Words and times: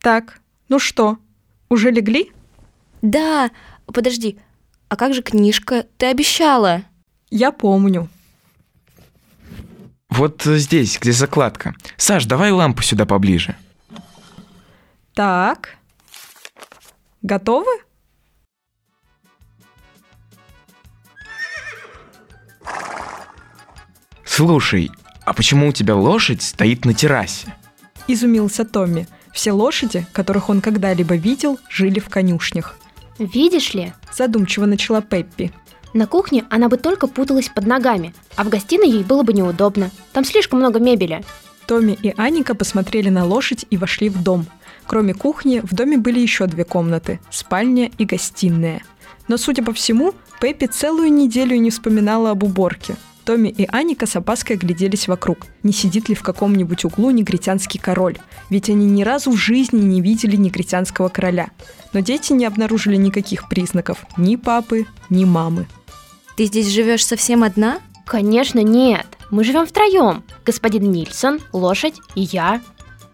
Так, 0.00 0.40
ну 0.68 0.78
что, 0.78 1.18
уже 1.68 1.90
легли? 1.90 2.32
Да, 3.02 3.50
подожди, 3.86 4.38
а 4.88 4.96
как 4.96 5.14
же 5.14 5.22
книжка? 5.22 5.86
Ты 5.96 6.06
обещала. 6.06 6.82
Я 7.30 7.50
помню. 7.52 8.08
Вот 10.08 10.42
здесь, 10.44 10.98
где 10.98 11.12
закладка. 11.12 11.74
Саш, 11.96 12.24
давай 12.24 12.52
лампу 12.52 12.82
сюда 12.82 13.04
поближе. 13.04 13.56
Так. 15.14 15.76
Готовы? 17.22 17.70
Слушай, 24.24 24.90
а 25.24 25.32
почему 25.32 25.68
у 25.68 25.72
тебя 25.72 25.96
лошадь 25.96 26.42
стоит 26.42 26.84
на 26.84 26.94
террасе? 26.94 27.54
Изумился 28.08 28.64
Томми. 28.64 29.06
Все 29.32 29.52
лошади, 29.52 30.06
которых 30.12 30.48
он 30.48 30.60
когда-либо 30.60 31.16
видел, 31.16 31.58
жили 31.68 31.98
в 31.98 32.08
конюшнях. 32.08 32.76
Видишь 33.18 33.74
ли, 33.74 33.92
Задумчиво 34.12 34.66
начала 34.66 35.02
Пеппи. 35.02 35.52
на 35.92 36.06
кухне 36.06 36.44
она 36.50 36.68
бы 36.68 36.76
только 36.76 37.06
путалась 37.06 37.48
под 37.48 37.66
ногами, 37.66 38.14
а 38.36 38.44
в 38.44 38.48
гостиной 38.48 38.88
ей 38.90 39.04
было 39.04 39.22
бы 39.22 39.32
неудобно. 39.32 39.90
Там 40.12 40.24
слишком 40.24 40.58
много 40.60 40.78
мебели. 40.78 41.24
Томми 41.66 41.98
и 42.00 42.14
Аника 42.16 42.54
посмотрели 42.54 43.08
на 43.08 43.24
лошадь 43.24 43.66
и 43.70 43.76
вошли 43.76 44.08
в 44.08 44.22
дом. 44.22 44.46
Кроме 44.86 45.14
кухни, 45.14 45.60
в 45.64 45.74
доме 45.74 45.98
были 45.98 46.20
еще 46.20 46.46
две 46.46 46.64
комнаты– 46.64 47.18
спальня 47.30 47.90
и 47.98 48.04
гостиная. 48.04 48.82
Но, 49.28 49.36
судя 49.36 49.64
по 49.64 49.72
всему, 49.72 50.14
Пеппи 50.40 50.66
целую 50.66 51.12
неделю 51.12 51.56
не 51.56 51.70
вспоминала 51.70 52.30
об 52.30 52.44
уборке. 52.44 52.96
Томми 53.26 53.48
и 53.48 53.66
Аника 53.70 54.06
с 54.06 54.14
опаской 54.14 54.54
огляделись 54.56 55.08
вокруг. 55.08 55.46
Не 55.64 55.72
сидит 55.72 56.08
ли 56.08 56.14
в 56.14 56.22
каком-нибудь 56.22 56.84
углу 56.84 57.10
негритянский 57.10 57.80
король? 57.80 58.16
Ведь 58.50 58.70
они 58.70 58.86
ни 58.86 59.02
разу 59.02 59.32
в 59.32 59.36
жизни 59.36 59.80
не 59.80 60.00
видели 60.00 60.36
негритянского 60.36 61.08
короля. 61.08 61.50
Но 61.92 62.00
дети 62.00 62.32
не 62.32 62.46
обнаружили 62.46 62.94
никаких 62.96 63.48
признаков 63.48 64.06
ни 64.16 64.36
папы, 64.36 64.86
ни 65.10 65.24
мамы. 65.24 65.66
Ты 66.36 66.44
здесь 66.46 66.68
живешь 66.68 67.04
совсем 67.04 67.42
одна? 67.42 67.80
Конечно, 68.06 68.60
нет. 68.62 69.06
Мы 69.32 69.42
живем 69.42 69.66
втроем. 69.66 70.22
Господин 70.44 70.92
Нильсон, 70.92 71.40
лошадь 71.52 71.96
и 72.14 72.20
я. 72.20 72.60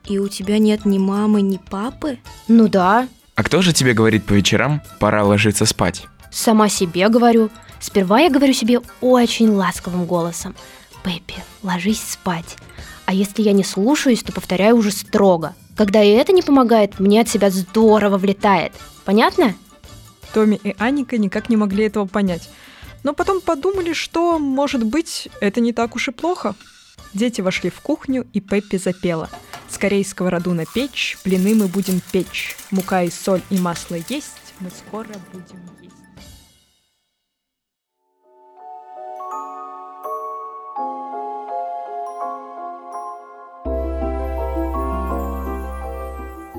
И 0.06 0.18
у 0.18 0.28
тебя 0.28 0.58
нет 0.58 0.84
ни 0.84 0.98
мамы, 0.98 1.40
ни 1.40 1.56
папы? 1.56 2.18
Ну 2.48 2.68
да, 2.68 3.08
А 3.34 3.42
кто 3.42 3.62
же 3.62 3.72
тебе 3.72 3.94
говорит 3.94 4.24
по 4.26 4.34
вечерам, 4.34 4.82
пора 4.98 5.24
ложиться 5.24 5.64
спать? 5.64 6.04
сама 6.30 6.68
себе 6.68 7.08
говорю. 7.08 7.50
Сперва 7.82 8.20
я 8.20 8.30
говорю 8.30 8.52
себе 8.54 8.80
очень 9.00 9.50
ласковым 9.50 10.06
голосом. 10.06 10.54
Пеппи, 11.02 11.34
ложись 11.64 12.00
спать. 12.00 12.56
А 13.06 13.12
если 13.12 13.42
я 13.42 13.52
не 13.52 13.64
слушаюсь, 13.64 14.22
то 14.22 14.32
повторяю 14.32 14.76
уже 14.76 14.92
строго. 14.92 15.56
Когда 15.76 16.00
и 16.00 16.10
это 16.10 16.32
не 16.32 16.42
помогает, 16.42 17.00
мне 17.00 17.20
от 17.20 17.28
себя 17.28 17.50
здорово 17.50 18.18
влетает. 18.18 18.72
Понятно? 19.04 19.56
Томми 20.32 20.60
и 20.62 20.76
Аника 20.78 21.18
никак 21.18 21.48
не 21.48 21.56
могли 21.56 21.86
этого 21.86 22.06
понять. 22.06 22.48
Но 23.02 23.14
потом 23.14 23.40
подумали, 23.40 23.94
что, 23.94 24.38
может 24.38 24.84
быть, 24.84 25.28
это 25.40 25.60
не 25.60 25.72
так 25.72 25.96
уж 25.96 26.06
и 26.06 26.12
плохо. 26.12 26.54
Дети 27.14 27.40
вошли 27.40 27.68
в 27.68 27.80
кухню, 27.80 28.28
и 28.32 28.40
Пеппи 28.40 28.76
запела. 28.76 29.28
«Скорей 29.68 30.04
сковороду 30.04 30.54
на 30.54 30.66
печь, 30.66 31.18
блины 31.24 31.56
мы 31.56 31.66
будем 31.66 32.00
печь. 32.12 32.56
Мука 32.70 33.02
и 33.02 33.10
соль 33.10 33.42
и 33.50 33.58
масло 33.58 33.96
есть, 34.08 34.54
мы 34.60 34.70
скоро 34.70 35.08
будем 35.32 35.58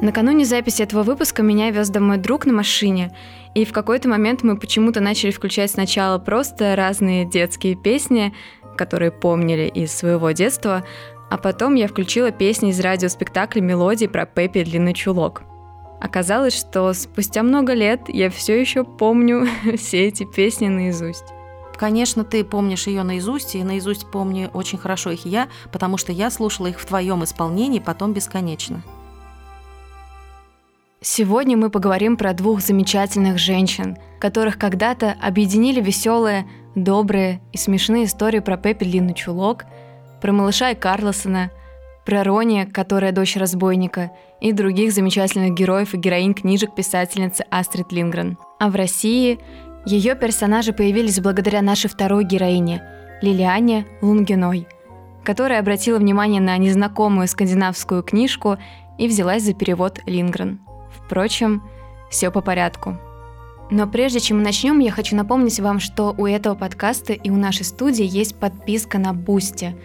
Накануне 0.03 0.43
записи 0.43 0.81
этого 0.81 1.01
выпуска 1.03 1.43
меня 1.43 1.71
вез 1.71 1.87
домой 1.87 2.17
друг 2.17 2.45
на 2.45 2.51
машине, 2.51 3.15
и 3.55 3.63
в 3.63 3.71
какой-то 3.71 4.09
момент 4.09 4.43
мы 4.43 4.57
почему-то 4.57 4.99
начали 4.99 5.31
включать 5.31 5.71
сначала 5.71 6.17
просто 6.17 6.75
разные 6.75 7.23
детские 7.23 7.75
песни, 7.75 8.33
которые 8.75 9.11
помнили 9.11 9.65
из 9.65 9.93
своего 9.93 10.31
детства, 10.31 10.83
а 11.29 11.37
потом 11.37 11.75
я 11.75 11.87
включила 11.87 12.31
песни 12.31 12.71
из 12.71 12.81
радиоспектакля 12.81 13.61
«Мелодии» 13.61 14.07
про 14.07 14.25
Пеппи 14.25 14.65
Длинный 14.65 14.93
Чулок. 14.93 15.43
Оказалось, 16.01 16.59
что 16.59 16.91
спустя 16.91 17.41
много 17.41 17.71
лет 17.71 18.09
я 18.09 18.29
все 18.29 18.59
еще 18.59 18.83
помню 18.83 19.47
все 19.77 20.07
эти 20.07 20.25
песни 20.25 20.67
наизусть. 20.67 21.31
Конечно, 21.77 22.25
ты 22.25 22.43
помнишь 22.43 22.87
ее 22.87 23.03
наизусть, 23.03 23.55
и 23.55 23.63
наизусть 23.63 24.11
помню 24.11 24.49
очень 24.51 24.77
хорошо 24.77 25.11
их 25.11 25.25
я, 25.25 25.47
потому 25.71 25.95
что 25.95 26.11
я 26.11 26.29
слушала 26.29 26.67
их 26.67 26.81
в 26.81 26.85
твоем 26.85 27.23
исполнении 27.23 27.79
потом 27.79 28.11
бесконечно. 28.11 28.83
Сегодня 31.05 31.57
мы 31.57 31.69
поговорим 31.69 32.15
про 32.15 32.31
двух 32.31 32.61
замечательных 32.61 33.37
женщин, 33.37 33.97
которых 34.21 34.57
когда-то 34.57 35.13
объединили 35.21 35.81
веселые, 35.81 36.47
добрые 36.75 37.41
и 37.51 37.57
смешные 37.57 38.05
истории 38.05 38.39
про 38.39 38.55
Пеппи 38.55 38.85
Длинный 38.85 39.13
Чулок, 39.13 39.65
про 40.21 40.31
малыша 40.31 40.71
и 40.71 40.75
Карлосона, 40.75 41.51
про 42.05 42.23
Рони, 42.23 42.63
которая 42.63 43.11
дочь 43.11 43.35
разбойника, 43.35 44.11
и 44.39 44.53
других 44.53 44.93
замечательных 44.93 45.53
героев 45.53 45.93
и 45.93 45.97
героинь 45.97 46.33
книжек 46.33 46.73
писательницы 46.73 47.43
Астрид 47.51 47.91
Лингрен. 47.91 48.37
А 48.61 48.69
в 48.69 48.75
России 48.75 49.39
ее 49.85 50.15
персонажи 50.15 50.71
появились 50.71 51.19
благодаря 51.19 51.61
нашей 51.61 51.89
второй 51.89 52.23
героине, 52.23 52.81
Лилиане 53.21 53.85
Лунгиной, 54.01 54.69
которая 55.25 55.59
обратила 55.59 55.97
внимание 55.97 56.39
на 56.39 56.55
незнакомую 56.55 57.27
скандинавскую 57.27 58.03
книжку 58.03 58.57
и 58.97 59.09
взялась 59.09 59.43
за 59.43 59.53
перевод 59.53 59.99
Лингрен. 60.05 60.61
Впрочем, 61.05 61.63
все 62.09 62.31
по 62.31 62.41
порядку. 62.41 62.97
Но 63.71 63.87
прежде 63.87 64.19
чем 64.19 64.37
мы 64.37 64.43
начнем, 64.43 64.79
я 64.79 64.91
хочу 64.91 65.15
напомнить 65.15 65.59
вам, 65.59 65.79
что 65.79 66.13
у 66.17 66.27
этого 66.27 66.53
подкаста 66.55 67.13
и 67.13 67.29
у 67.29 67.35
нашей 67.35 67.65
студии 67.65 68.05
есть 68.05 68.35
подписка 68.35 68.99
на 68.99 69.13
Boosty. 69.13 69.75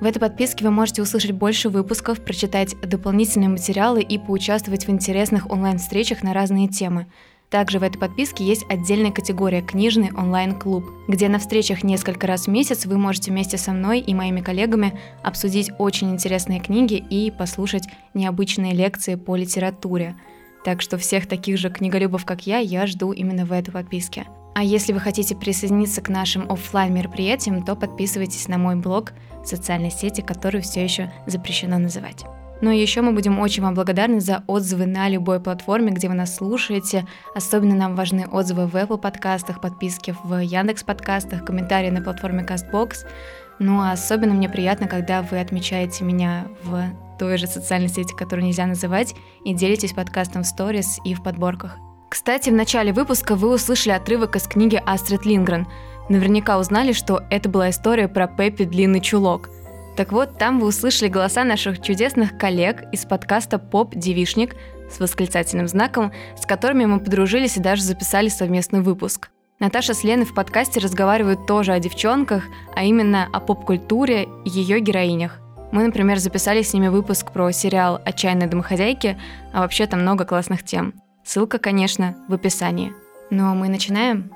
В 0.00 0.04
этой 0.04 0.18
подписке 0.18 0.64
вы 0.64 0.70
можете 0.70 1.02
услышать 1.02 1.32
больше 1.32 1.68
выпусков, 1.68 2.24
прочитать 2.24 2.74
дополнительные 2.80 3.50
материалы 3.50 4.00
и 4.00 4.18
поучаствовать 4.18 4.86
в 4.86 4.90
интересных 4.90 5.50
онлайн-встречах 5.50 6.22
на 6.22 6.32
разные 6.32 6.68
темы. 6.68 7.06
Также 7.50 7.80
в 7.80 7.82
этой 7.82 7.98
подписке 7.98 8.44
есть 8.44 8.64
отдельная 8.70 9.10
категория 9.10 9.60
«Книжный 9.60 10.10
онлайн-клуб», 10.12 10.84
где 11.08 11.28
на 11.28 11.38
встречах 11.40 11.82
несколько 11.82 12.26
раз 12.28 12.46
в 12.46 12.50
месяц 12.50 12.86
вы 12.86 12.96
можете 12.96 13.32
вместе 13.32 13.58
со 13.58 13.72
мной 13.72 13.98
и 14.00 14.14
моими 14.14 14.40
коллегами 14.40 14.98
обсудить 15.22 15.70
очень 15.78 16.12
интересные 16.12 16.60
книги 16.60 16.94
и 16.94 17.30
послушать 17.30 17.88
необычные 18.14 18.72
лекции 18.72 19.16
по 19.16 19.36
литературе. 19.36 20.16
Так 20.64 20.82
что 20.82 20.98
всех 20.98 21.26
таких 21.26 21.58
же 21.58 21.70
книголюбов, 21.70 22.24
как 22.24 22.46
я, 22.46 22.58
я 22.58 22.86
жду 22.86 23.12
именно 23.12 23.44
в 23.44 23.52
этой 23.52 23.70
подписке. 23.70 24.26
А 24.54 24.62
если 24.62 24.92
вы 24.92 25.00
хотите 25.00 25.36
присоединиться 25.36 26.02
к 26.02 26.08
нашим 26.08 26.50
оффлайн 26.50 26.92
мероприятиям, 26.92 27.64
то 27.64 27.76
подписывайтесь 27.76 28.48
на 28.48 28.58
мой 28.58 28.76
блог 28.76 29.12
в 29.42 29.46
социальной 29.46 29.90
сети, 29.90 30.20
которую 30.20 30.62
все 30.62 30.82
еще 30.82 31.12
запрещено 31.26 31.78
называть. 31.78 32.24
Ну 32.60 32.70
и 32.70 32.78
еще 32.78 33.00
мы 33.00 33.12
будем 33.12 33.38
очень 33.38 33.62
вам 33.62 33.74
благодарны 33.74 34.20
за 34.20 34.44
отзывы 34.46 34.84
на 34.84 35.08
любой 35.08 35.40
платформе, 35.40 35.92
где 35.92 36.08
вы 36.08 36.14
нас 36.14 36.36
слушаете. 36.36 37.06
Особенно 37.34 37.74
нам 37.74 37.96
важны 37.96 38.26
отзывы 38.26 38.66
в 38.66 38.76
Apple 38.76 38.98
подкастах, 38.98 39.62
подписки 39.62 40.14
в 40.24 40.38
Яндекс 40.38 40.82
подкастах, 40.82 41.44
комментарии 41.44 41.88
на 41.88 42.02
платформе 42.02 42.44
CastBox. 42.44 43.06
Ну 43.60 43.80
а 43.80 43.92
особенно 43.92 44.34
мне 44.34 44.48
приятно, 44.50 44.88
когда 44.88 45.22
вы 45.22 45.40
отмечаете 45.40 46.04
меня 46.04 46.48
в 46.64 46.84
той 47.20 47.36
же 47.36 47.46
социальной 47.46 47.90
сети, 47.90 48.14
которую 48.16 48.46
нельзя 48.46 48.64
называть, 48.64 49.14
и 49.44 49.52
делитесь 49.52 49.92
подкастом 49.92 50.42
в 50.42 50.46
сторис 50.46 50.98
и 51.04 51.12
в 51.14 51.22
подборках. 51.22 51.76
Кстати, 52.08 52.48
в 52.48 52.54
начале 52.54 52.94
выпуска 52.94 53.36
вы 53.36 53.52
услышали 53.52 53.92
отрывок 53.92 54.36
из 54.36 54.44
книги 54.44 54.82
Астрид 54.84 55.26
Лингрен. 55.26 55.68
Наверняка 56.08 56.58
узнали, 56.58 56.92
что 56.92 57.22
это 57.30 57.50
была 57.50 57.68
история 57.70 58.08
про 58.08 58.26
Пеппи 58.26 58.64
Длинный 58.64 59.02
Чулок. 59.02 59.50
Так 59.98 60.12
вот, 60.12 60.38
там 60.38 60.60
вы 60.60 60.68
услышали 60.68 61.10
голоса 61.10 61.44
наших 61.44 61.82
чудесных 61.82 62.38
коллег 62.38 62.84
из 62.90 63.04
подкаста 63.04 63.58
«Поп-девишник» 63.58 64.56
с 64.90 64.98
восклицательным 64.98 65.68
знаком, 65.68 66.12
с 66.40 66.46
которыми 66.46 66.86
мы 66.86 67.00
подружились 67.00 67.58
и 67.58 67.60
даже 67.60 67.82
записали 67.82 68.28
совместный 68.28 68.80
выпуск. 68.80 69.28
Наташа 69.58 69.92
с 69.92 70.04
Леной 70.04 70.24
в 70.24 70.34
подкасте 70.34 70.80
разговаривают 70.80 71.46
тоже 71.46 71.72
о 71.72 71.78
девчонках, 71.78 72.44
а 72.74 72.82
именно 72.82 73.28
о 73.30 73.40
поп-культуре 73.40 74.26
и 74.46 74.48
ее 74.48 74.80
героинях. 74.80 75.38
Мы, 75.72 75.84
например, 75.84 76.18
записали 76.18 76.62
с 76.62 76.72
ними 76.72 76.88
выпуск 76.88 77.30
про 77.32 77.52
сериал 77.52 78.00
«Отчаянные 78.04 78.48
домохозяйки», 78.48 79.18
а 79.52 79.60
вообще 79.60 79.86
там 79.86 80.00
много 80.02 80.24
классных 80.24 80.64
тем. 80.64 80.94
Ссылка, 81.24 81.58
конечно, 81.58 82.16
в 82.28 82.34
описании. 82.34 82.92
Ну 83.30 83.44
а 83.50 83.54
мы 83.54 83.68
начинаем. 83.68 84.32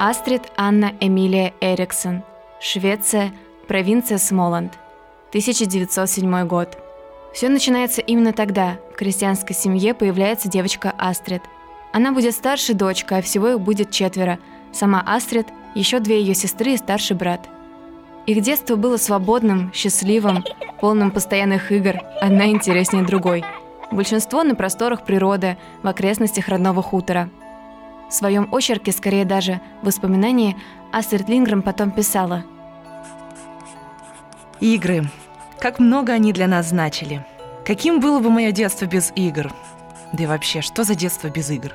Астрид 0.00 0.42
Анна 0.56 0.94
Эмилия 0.98 1.52
Эриксон. 1.60 2.24
Швеция, 2.58 3.32
провинция 3.68 4.18
Смоланд. 4.18 4.72
1907 5.28 6.46
год. 6.46 6.78
Все 7.32 7.48
начинается 7.48 8.00
именно 8.00 8.32
тогда. 8.32 8.78
В 8.92 8.96
крестьянской 8.96 9.54
семье 9.54 9.94
появляется 9.94 10.48
девочка 10.48 10.92
Астрид. 10.98 11.42
Она 11.92 12.12
будет 12.12 12.34
старшей 12.34 12.74
дочкой, 12.74 13.18
а 13.18 13.22
всего 13.22 13.50
их 13.50 13.60
будет 13.60 13.90
четверо. 13.90 14.38
Сама 14.72 15.02
Астрид, 15.06 15.46
еще 15.74 16.00
две 16.00 16.20
ее 16.20 16.34
сестры 16.34 16.72
и 16.72 16.76
старший 16.76 17.16
брат. 17.16 17.48
Их 18.26 18.42
детство 18.42 18.76
было 18.76 18.96
свободным, 18.96 19.72
счастливым, 19.72 20.44
полным 20.80 21.10
постоянных 21.10 21.72
игр, 21.72 21.96
одна 22.20 22.48
интереснее 22.48 23.04
другой. 23.04 23.44
Большинство 23.90 24.44
на 24.44 24.54
просторах 24.54 25.04
природы, 25.04 25.56
в 25.82 25.88
окрестностях 25.88 26.48
родного 26.48 26.82
хутора. 26.82 27.28
В 28.08 28.14
своем 28.14 28.48
очерке, 28.52 28.92
скорее 28.92 29.24
даже 29.24 29.60
в 29.82 29.86
воспоминании, 29.86 30.56
Астрид 30.92 31.28
Линграм 31.28 31.62
потом 31.62 31.90
писала. 31.90 32.44
Игры. 34.60 35.04
Как 35.58 35.78
много 35.78 36.12
они 36.12 36.32
для 36.32 36.46
нас 36.46 36.68
значили. 36.68 37.24
Каким 37.64 38.00
было 38.00 38.20
бы 38.20 38.30
мое 38.30 38.52
детство 38.52 38.86
без 38.86 39.12
игр? 39.14 39.52
Да 40.12 40.24
и 40.24 40.26
вообще, 40.26 40.60
что 40.60 40.84
за 40.84 40.94
детство 40.94 41.28
без 41.28 41.50
игр? 41.50 41.72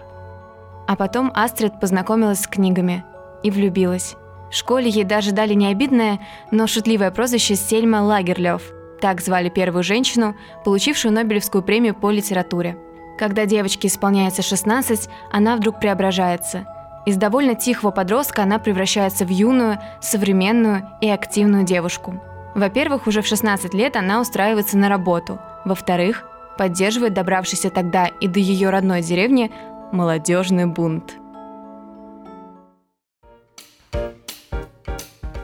А 0.87 0.95
потом 0.95 1.31
Астрид 1.33 1.79
познакомилась 1.79 2.41
с 2.41 2.47
книгами 2.47 3.03
и 3.43 3.51
влюбилась. 3.51 4.15
В 4.51 4.55
школе 4.55 4.89
ей 4.89 5.03
даже 5.03 5.31
дали 5.31 5.53
не 5.53 5.67
обидное, 5.67 6.19
но 6.51 6.67
шутливое 6.67 7.11
прозвище 7.11 7.55
Сельма 7.55 8.03
Лагерлёв. 8.03 8.61
Так 9.01 9.21
звали 9.21 9.49
первую 9.49 9.83
женщину, 9.83 10.35
получившую 10.63 11.13
Нобелевскую 11.13 11.63
премию 11.63 11.95
по 11.95 12.11
литературе. 12.11 12.77
Когда 13.17 13.45
девочке 13.45 13.87
исполняется 13.87 14.41
16, 14.41 15.09
она 15.31 15.55
вдруг 15.55 15.79
преображается. 15.79 16.65
Из 17.05 17.17
довольно 17.17 17.55
тихого 17.55 17.91
подростка 17.91 18.43
она 18.43 18.57
превращается 18.57 19.25
в 19.25 19.29
юную, 19.29 19.79
современную 20.01 20.89
и 21.01 21.09
активную 21.09 21.63
девушку. 21.63 22.21
Во-первых, 22.55 23.05
уже 23.05 23.21
в 23.21 23.27
16 23.27 23.73
лет 23.73 23.95
она 23.95 24.21
устраивается 24.21 24.77
на 24.77 24.89
работу. 24.89 25.39
Во-вторых, 25.65 26.25
поддерживает 26.57 27.13
добравшийся 27.13 27.69
тогда 27.69 28.07
и 28.07 28.27
до 28.27 28.39
ее 28.39 28.69
родной 28.69 29.01
деревни 29.01 29.51
молодежный 29.91 30.65
бунт. 30.65 31.15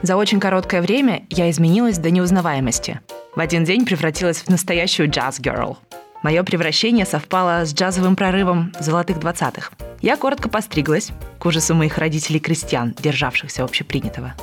За 0.02 0.16
очень 0.16 0.40
короткое 0.40 0.82
время 0.82 1.24
я 1.30 1.48
изменилась 1.50 1.98
до 1.98 2.10
неузнаваемости. 2.10 3.00
В 3.36 3.40
один 3.40 3.64
день 3.64 3.86
превратилась 3.86 4.38
в 4.38 4.48
настоящую 4.48 5.10
джаз-герл. 5.10 5.78
Мое 6.22 6.42
превращение 6.42 7.06
совпало 7.06 7.64
с 7.64 7.72
джазовым 7.72 8.16
прорывом 8.16 8.72
золотых 8.78 9.20
двадцатых. 9.20 9.72
Я 10.00 10.16
коротко 10.16 10.48
постриглась, 10.48 11.10
к 11.38 11.46
ужасу 11.46 11.74
моих 11.74 11.98
родителей-крестьян, 11.98 12.94
державшихся 12.98 13.64
общепринятого. 13.64 14.34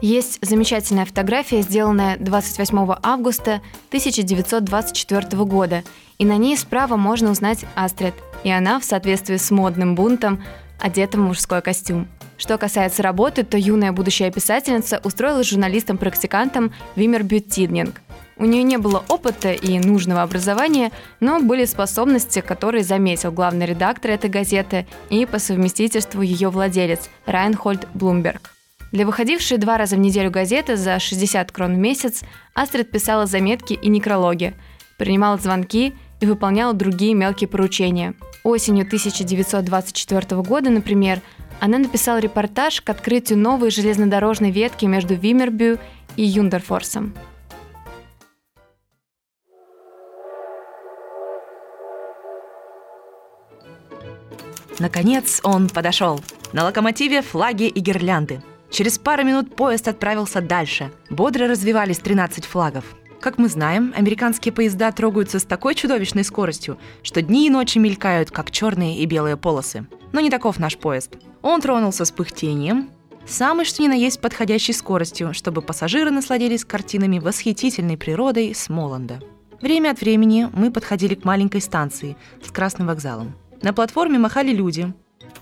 Есть 0.00 0.38
замечательная 0.42 1.06
фотография, 1.06 1.62
сделанная 1.62 2.18
28 2.18 2.96
августа 3.02 3.62
1924 3.88 5.44
года, 5.44 5.82
и 6.18 6.24
на 6.24 6.36
ней 6.36 6.56
справа 6.56 6.96
можно 6.96 7.30
узнать 7.30 7.64
Астрид, 7.74 8.14
и 8.44 8.50
она, 8.50 8.78
в 8.78 8.84
соответствии 8.84 9.36
с 9.36 9.50
модным 9.50 9.96
бунтом, 9.96 10.44
одета 10.78 11.18
в 11.18 11.20
мужской 11.20 11.62
костюм. 11.62 12.06
Что 12.36 12.58
касается 12.58 13.02
работы, 13.02 13.42
то 13.42 13.56
юная 13.56 13.92
будущая 13.92 14.30
писательница 14.30 15.00
устроилась 15.02 15.48
журналистом-практикантом 15.48 16.72
Вимер 16.94 17.24
Тиднинг. 17.40 18.00
У 18.36 18.44
нее 18.44 18.64
не 18.64 18.78
было 18.78 19.04
опыта 19.08 19.52
и 19.52 19.78
нужного 19.78 20.22
образования, 20.22 20.90
но 21.20 21.40
были 21.40 21.64
способности, 21.64 22.40
которые 22.40 22.82
заметил 22.82 23.30
главный 23.30 23.66
редактор 23.66 24.10
этой 24.10 24.28
газеты 24.28 24.86
и 25.08 25.24
по 25.24 25.38
совместительству 25.38 26.20
ее 26.20 26.48
владелец 26.48 27.08
Райнхольд 27.26 27.86
Блумберг. 27.94 28.50
Для 28.90 29.06
выходившей 29.06 29.58
два 29.58 29.78
раза 29.78 29.96
в 29.96 30.00
неделю 30.00 30.30
газеты 30.30 30.76
за 30.76 30.98
60 30.98 31.50
крон 31.52 31.74
в 31.74 31.78
месяц 31.78 32.22
Астрид 32.54 32.90
писала 32.90 33.26
заметки 33.26 33.72
и 33.72 33.88
некрологи, 33.88 34.54
принимала 34.98 35.36
звонки 35.36 35.94
и 36.24 36.26
выполняла 36.26 36.72
другие 36.72 37.12
мелкие 37.12 37.46
поручения. 37.46 38.14
Осенью 38.44 38.86
1924 38.86 40.40
года, 40.40 40.70
например, 40.70 41.20
она 41.60 41.76
написала 41.76 42.18
репортаж 42.18 42.80
к 42.80 42.88
открытию 42.88 43.38
новой 43.38 43.70
железнодорожной 43.70 44.50
ветки 44.50 44.86
между 44.86 45.14
Вимербю 45.14 45.78
и 46.16 46.24
Юндерфорсом. 46.24 47.14
Наконец 54.78 55.40
он 55.44 55.68
подошел. 55.68 56.20
На 56.52 56.64
локомотиве 56.64 57.20
флаги 57.20 57.68
и 57.68 57.80
гирлянды. 57.80 58.42
Через 58.70 58.98
пару 58.98 59.24
минут 59.24 59.54
поезд 59.54 59.88
отправился 59.88 60.40
дальше. 60.40 60.90
Бодро 61.10 61.46
развивались 61.46 61.98
13 61.98 62.46
флагов. 62.46 62.84
Как 63.24 63.38
мы 63.38 63.48
знаем, 63.48 63.94
американские 63.96 64.52
поезда 64.52 64.92
трогаются 64.92 65.38
с 65.38 65.44
такой 65.44 65.74
чудовищной 65.74 66.24
скоростью, 66.24 66.76
что 67.02 67.22
дни 67.22 67.46
и 67.46 67.50
ночи 67.50 67.78
мелькают, 67.78 68.30
как 68.30 68.50
черные 68.50 68.98
и 68.98 69.06
белые 69.06 69.38
полосы. 69.38 69.86
Но 70.12 70.20
не 70.20 70.28
таков 70.28 70.58
наш 70.58 70.76
поезд. 70.76 71.16
Он 71.40 71.62
тронулся 71.62 72.04
с 72.04 72.10
пыхтением, 72.10 72.90
самой 73.26 73.64
что 73.64 73.82
ни 73.82 73.88
на 73.88 73.94
есть 73.94 74.20
подходящей 74.20 74.74
скоростью, 74.74 75.32
чтобы 75.32 75.62
пассажиры 75.62 76.10
насладились 76.10 76.66
картинами 76.66 77.18
восхитительной 77.18 77.96
природой 77.96 78.54
Смоланда. 78.54 79.22
Время 79.62 79.92
от 79.92 80.02
времени 80.02 80.50
мы 80.52 80.70
подходили 80.70 81.14
к 81.14 81.24
маленькой 81.24 81.62
станции 81.62 82.18
с 82.46 82.50
красным 82.50 82.88
вокзалом. 82.88 83.34
На 83.62 83.72
платформе 83.72 84.18
махали 84.18 84.52
люди. 84.52 84.92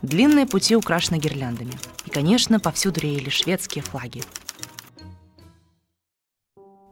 Длинные 0.03 0.47
пути 0.47 0.77
украшены 0.77 1.17
гирляндами. 1.17 1.73
И, 2.07 2.11
конечно, 2.11 2.61
повсюду 2.61 3.01
реяли 3.01 3.29
шведские 3.29 3.83
флаги. 3.83 4.23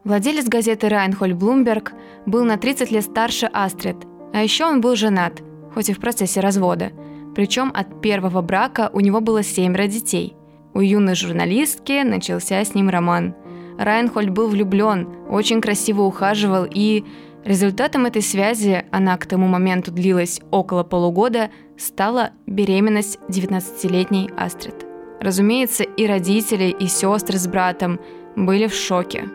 Владелец 0.04 0.46
газеты 0.48 0.88
Райнхольд 0.88 1.36
Блумберг 1.36 1.92
был 2.24 2.44
на 2.44 2.56
30 2.56 2.90
лет 2.90 3.04
старше 3.04 3.46
Астрид, 3.52 3.96
а 4.32 4.42
еще 4.42 4.64
он 4.64 4.80
был 4.80 4.96
женат, 4.96 5.42
хоть 5.74 5.90
и 5.90 5.92
в 5.92 6.00
процессе 6.00 6.40
развода. 6.40 6.90
Причем 7.34 7.70
от 7.74 8.00
первого 8.00 8.40
брака 8.40 8.90
у 8.92 9.00
него 9.00 9.20
было 9.20 9.42
семеро 9.42 9.86
детей. 9.86 10.36
У 10.72 10.80
юной 10.80 11.14
журналистки 11.14 12.02
начался 12.02 12.64
с 12.64 12.74
ним 12.74 12.88
роман. 12.88 13.34
Райнхольд 13.78 14.30
был 14.30 14.48
влюблен, 14.48 15.08
очень 15.28 15.60
красиво 15.60 16.02
ухаживал 16.02 16.66
и... 16.68 17.04
Результатом 17.42 18.04
этой 18.04 18.20
связи, 18.20 18.84
она 18.90 19.16
к 19.16 19.24
тому 19.24 19.48
моменту 19.48 19.90
длилась 19.90 20.42
около 20.50 20.82
полугода, 20.84 21.48
стала 21.78 22.32
беременность 22.46 23.18
19-летней 23.28 24.30
Астрид. 24.36 24.74
Разумеется, 25.22 25.84
и 25.84 26.06
родители, 26.06 26.64
и 26.64 26.86
сестры 26.86 27.38
с 27.38 27.46
братом 27.46 27.98
были 28.36 28.66
в 28.66 28.74
шоке. 28.74 29.30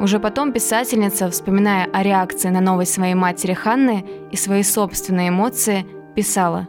Уже 0.00 0.18
потом 0.18 0.50
писательница, 0.54 1.28
вспоминая 1.28 1.84
о 1.92 2.02
реакции 2.02 2.48
на 2.48 2.62
новость 2.62 2.94
своей 2.94 3.12
матери 3.12 3.52
Ханны 3.52 4.06
и 4.30 4.36
свои 4.36 4.62
собственные 4.62 5.28
эмоции, 5.28 5.84
писала. 6.16 6.68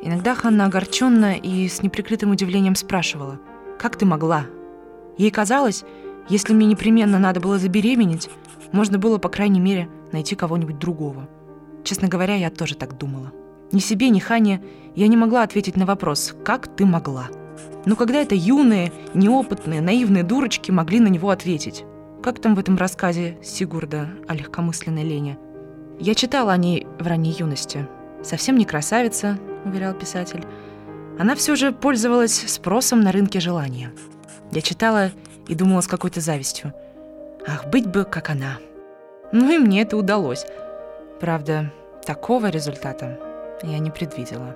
Иногда 0.00 0.36
Ханна 0.36 0.66
огорченно 0.66 1.34
и 1.36 1.66
с 1.66 1.82
неприкрытым 1.82 2.30
удивлением 2.30 2.76
спрашивала, 2.76 3.40
«Как 3.76 3.96
ты 3.96 4.06
могла?» 4.06 4.46
Ей 5.16 5.32
казалось, 5.32 5.82
если 6.28 6.54
мне 6.54 6.68
непременно 6.68 7.18
надо 7.18 7.40
было 7.40 7.58
забеременеть, 7.58 8.30
можно 8.70 8.98
было, 8.98 9.18
по 9.18 9.28
крайней 9.28 9.58
мере, 9.58 9.88
найти 10.12 10.36
кого-нибудь 10.36 10.78
другого. 10.78 11.28
Честно 11.82 12.06
говоря, 12.06 12.36
я 12.36 12.50
тоже 12.50 12.76
так 12.76 12.96
думала. 12.96 13.32
Ни 13.72 13.80
себе, 13.80 14.10
ни 14.10 14.20
Хане 14.20 14.62
я 14.94 15.08
не 15.08 15.16
могла 15.16 15.42
ответить 15.42 15.76
на 15.76 15.86
вопрос 15.86 16.36
«Как 16.44 16.68
ты 16.68 16.86
могла?». 16.86 17.30
Но 17.84 17.96
когда 17.96 18.20
это 18.20 18.36
юные, 18.36 18.92
неопытные, 19.12 19.80
наивные 19.80 20.22
дурочки 20.22 20.70
могли 20.70 21.00
на 21.00 21.08
него 21.08 21.30
ответить? 21.30 21.84
Как 22.28 22.40
там 22.40 22.54
в 22.54 22.58
этом 22.58 22.76
рассказе 22.76 23.38
Сигурда 23.42 24.10
о 24.28 24.34
легкомысленной 24.34 25.02
Лене? 25.02 25.38
Я 25.98 26.14
читала 26.14 26.52
о 26.52 26.58
ней 26.58 26.86
в 26.98 27.06
ранней 27.06 27.30
юности. 27.30 27.88
Совсем 28.22 28.58
не 28.58 28.66
красавица, 28.66 29.38
уверял 29.64 29.94
писатель. 29.94 30.44
Она 31.18 31.34
все 31.34 31.56
же 31.56 31.72
пользовалась 31.72 32.44
спросом 32.46 33.00
на 33.00 33.12
рынке 33.12 33.40
желания. 33.40 33.92
Я 34.52 34.60
читала 34.60 35.10
и 35.46 35.54
думала 35.54 35.80
с 35.80 35.86
какой-то 35.86 36.20
завистью. 36.20 36.74
Ах, 37.46 37.70
быть 37.70 37.86
бы 37.86 38.04
как 38.04 38.28
она. 38.28 38.58
Ну 39.32 39.50
и 39.50 39.56
мне 39.56 39.80
это 39.80 39.96
удалось. 39.96 40.44
Правда, 41.20 41.72
такого 42.04 42.50
результата 42.50 43.18
я 43.62 43.78
не 43.78 43.90
предвидела. 43.90 44.54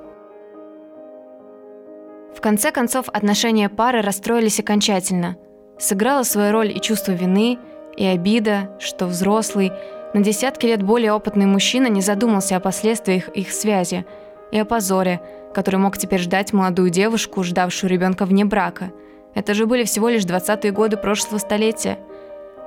В 2.36 2.40
конце 2.42 2.70
концов, 2.70 3.08
отношения 3.08 3.70
пары 3.70 4.02
расстроились 4.02 4.60
окончательно– 4.60 5.38
сыграла 5.82 6.22
свою 6.22 6.52
роль 6.52 6.70
и 6.70 6.80
чувство 6.80 7.12
вины, 7.12 7.58
и 7.96 8.06
обида, 8.06 8.70
что 8.78 9.06
взрослый, 9.06 9.72
на 10.14 10.20
десятки 10.20 10.66
лет 10.66 10.82
более 10.82 11.12
опытный 11.12 11.46
мужчина 11.46 11.88
не 11.88 12.00
задумался 12.00 12.56
о 12.56 12.60
последствиях 12.60 13.28
их 13.30 13.50
связи 13.50 14.06
и 14.50 14.58
о 14.58 14.64
позоре, 14.64 15.20
который 15.54 15.76
мог 15.76 15.98
теперь 15.98 16.20
ждать 16.20 16.52
молодую 16.52 16.90
девушку, 16.90 17.42
ждавшую 17.42 17.90
ребенка 17.90 18.24
вне 18.24 18.44
брака. 18.44 18.92
Это 19.34 19.54
же 19.54 19.66
были 19.66 19.84
всего 19.84 20.08
лишь 20.08 20.24
20-е 20.24 20.70
годы 20.72 20.96
прошлого 20.96 21.38
столетия. 21.38 21.98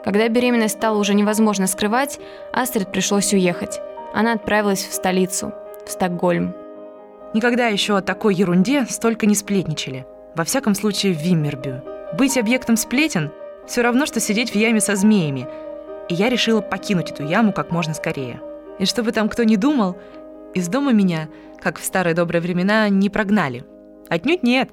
Когда 0.03 0.27
беременность 0.27 0.75
стала 0.75 0.97
уже 0.97 1.13
невозможно 1.13 1.67
скрывать, 1.67 2.19
Астрид 2.51 2.91
пришлось 2.91 3.33
уехать. 3.33 3.79
Она 4.13 4.33
отправилась 4.33 4.85
в 4.85 4.93
столицу, 4.93 5.53
в 5.85 5.91
Стокгольм. 5.91 6.53
Никогда 7.33 7.67
еще 7.67 7.97
о 7.97 8.01
такой 8.01 8.35
ерунде 8.35 8.85
столько 8.89 9.25
не 9.25 9.35
сплетничали. 9.35 10.05
Во 10.35 10.43
всяком 10.43 10.73
случае, 10.75 11.13
в 11.13 11.17
Виммербю. 11.17 11.94
Быть 12.13 12.37
объектом 12.37 12.77
сплетен– 12.77 13.31
все 13.67 13.81
равно, 13.81 14.05
что 14.05 14.19
сидеть 14.19 14.51
в 14.51 14.55
яме 14.55 14.79
со 14.79 14.95
змеями. 14.95 15.47
И 16.07 16.13
я 16.13 16.29
решила 16.29 16.61
покинуть 16.61 17.11
эту 17.11 17.23
яму 17.23 17.51
как 17.51 17.71
можно 17.71 17.93
скорее. 17.93 18.41
И 18.79 18.85
чтобы 18.85 19.11
там 19.11 19.27
кто 19.27 19.43
ни 19.43 19.55
думал, 19.55 19.97
из 20.53 20.67
дома 20.67 20.91
меня, 20.91 21.29
как 21.59 21.79
в 21.79 21.83
старые 21.83 22.13
добрые 22.13 22.41
времена, 22.41 22.89
не 22.89 23.09
прогнали. 23.09 23.65
Отнюдь 24.07 24.43
нет. 24.43 24.69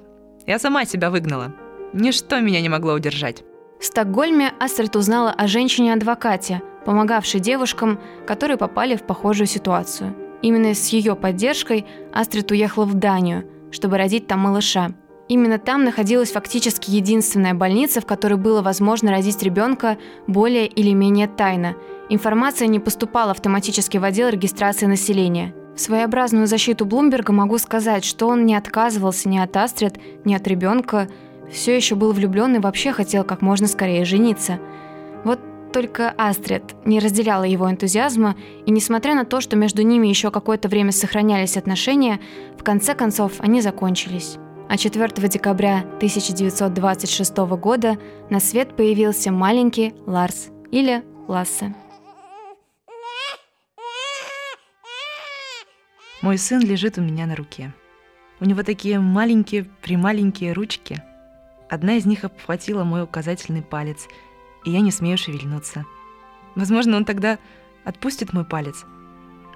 Я 0.47 0.59
сама 0.59 0.85
себя 0.85 1.11
выгнала. 1.11 1.55
Ничто 1.93 2.41
меня 2.41 2.61
не 2.61 2.69
могло 2.69 2.93
удержать. 2.93 3.45
В 3.81 3.85
Стокгольме 3.85 4.53
Астрид 4.61 4.95
узнала 4.95 5.33
о 5.33 5.47
женщине-адвокате, 5.47 6.63
помогавшей 6.85 7.41
девушкам, 7.41 7.99
которые 8.27 8.57
попали 8.57 8.97
в 8.97 9.03
похожую 9.03 9.47
ситуацию. 9.47 10.15
Именно 10.43 10.75
с 10.75 10.89
ее 10.89 11.17
поддержкой 11.17 11.87
Астрид 12.13 12.51
уехала 12.51 12.85
в 12.85 12.95
Данию, 12.95 13.45
чтобы 13.71 13.97
родить 13.99 14.27
там 14.27 14.41
малыша. 14.41 14.93
Именно 15.33 15.59
там 15.59 15.85
находилась 15.85 16.31
фактически 16.31 16.91
единственная 16.91 17.55
больница, 17.55 18.03
в 18.03 18.05
которой 18.05 18.35
было 18.35 18.61
возможно 18.61 19.11
родить 19.11 19.43
ребенка 19.43 19.97
более 20.27 20.67
или 20.67 20.93
менее 20.93 21.27
тайно. 21.27 21.75
Информация 22.11 22.69
не 22.69 22.79
поступала 22.79 23.31
автоматически 23.31 23.97
в 23.97 24.05
отдел 24.05 24.29
регистрации 24.29 24.85
населения. 24.85 25.55
В 25.75 25.81
своеобразную 25.81 26.47
защиту 26.47 26.85
Блумберга 26.85 27.33
могу 27.33 27.57
сказать, 27.57 28.05
что 28.05 28.29
он 28.29 28.45
не 28.45 28.55
отказывался 28.55 29.31
ни 29.31 29.39
от 29.39 29.57
Астрид, 29.57 29.99
ни 30.27 30.35
от 30.35 30.47
ребенка, 30.47 31.09
все 31.51 31.75
еще 31.75 31.95
был 31.95 32.13
влюблен 32.13 32.57
и 32.57 32.59
вообще 32.59 32.93
хотел 32.93 33.25
как 33.25 33.41
можно 33.41 33.69
скорее 33.69 34.05
жениться. 34.05 34.59
Вот 35.25 35.41
только 35.73 36.11
Астрид 36.19 36.63
не 36.85 37.01
разделяла 37.01 37.45
его 37.45 37.71
энтузиазма, 37.71 38.37
и 38.67 38.71
несмотря 38.71 39.15
на 39.15 39.25
то, 39.25 39.41
что 39.41 39.57
между 39.57 39.81
ними 39.81 40.09
еще 40.09 40.31
какое-то 40.31 40.69
время 40.69 40.93
сохранялись 40.93 41.57
отношения, 41.57 42.21
в 42.59 42.63
конце 42.63 42.95
концов 42.95 43.33
они 43.39 43.63
закончились. 43.63 44.37
А 44.73 44.79
4 44.79 45.29
декабря 45.29 45.81
1926 45.81 47.37
года 47.61 47.99
на 48.31 48.41
свет 48.41 48.75
появился 48.75 49.31
маленький 49.31 49.93
Ларс 50.07 50.49
или 50.71 51.05
Лассе. 51.29 51.75
Мой 56.23 56.39
сын 56.39 56.63
лежит 56.63 56.97
у 56.97 57.03
меня 57.03 57.27
на 57.27 57.37
руке. 57.37 57.75
У 58.41 58.47
него 58.47 58.63
такие 58.63 58.99
маленькие, 58.99 59.65
прималенькие 59.83 60.55
ручки. 60.55 61.03
Одна 61.69 61.97
из 61.97 62.07
них 62.07 62.25
обхватила 62.25 62.83
мой 62.83 63.03
указательный 63.03 63.61
палец, 63.61 64.09
и 64.65 64.71
я 64.71 64.81
не 64.81 64.91
смею 64.91 65.19
шевельнуться. 65.19 65.85
Возможно, 66.55 66.97
он 66.97 67.05
тогда 67.05 67.39
отпустит 67.85 68.33
мой 68.33 68.47
палец, 68.47 68.87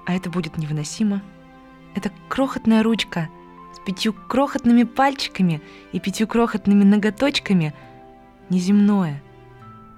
а 0.05 0.13
это 0.13 0.29
будет 0.29 0.59
невыносимо. 0.59 1.23
Это 1.95 2.11
крохотная 2.29 2.83
ручка 2.83 3.29
пятью 3.87 4.13
крохотными 4.13 4.83
пальчиками 4.83 5.61
и 5.93 5.99
пятью 5.99 6.27
крохотными 6.27 6.83
ноготочками. 6.83 7.73
Неземное, 8.49 9.23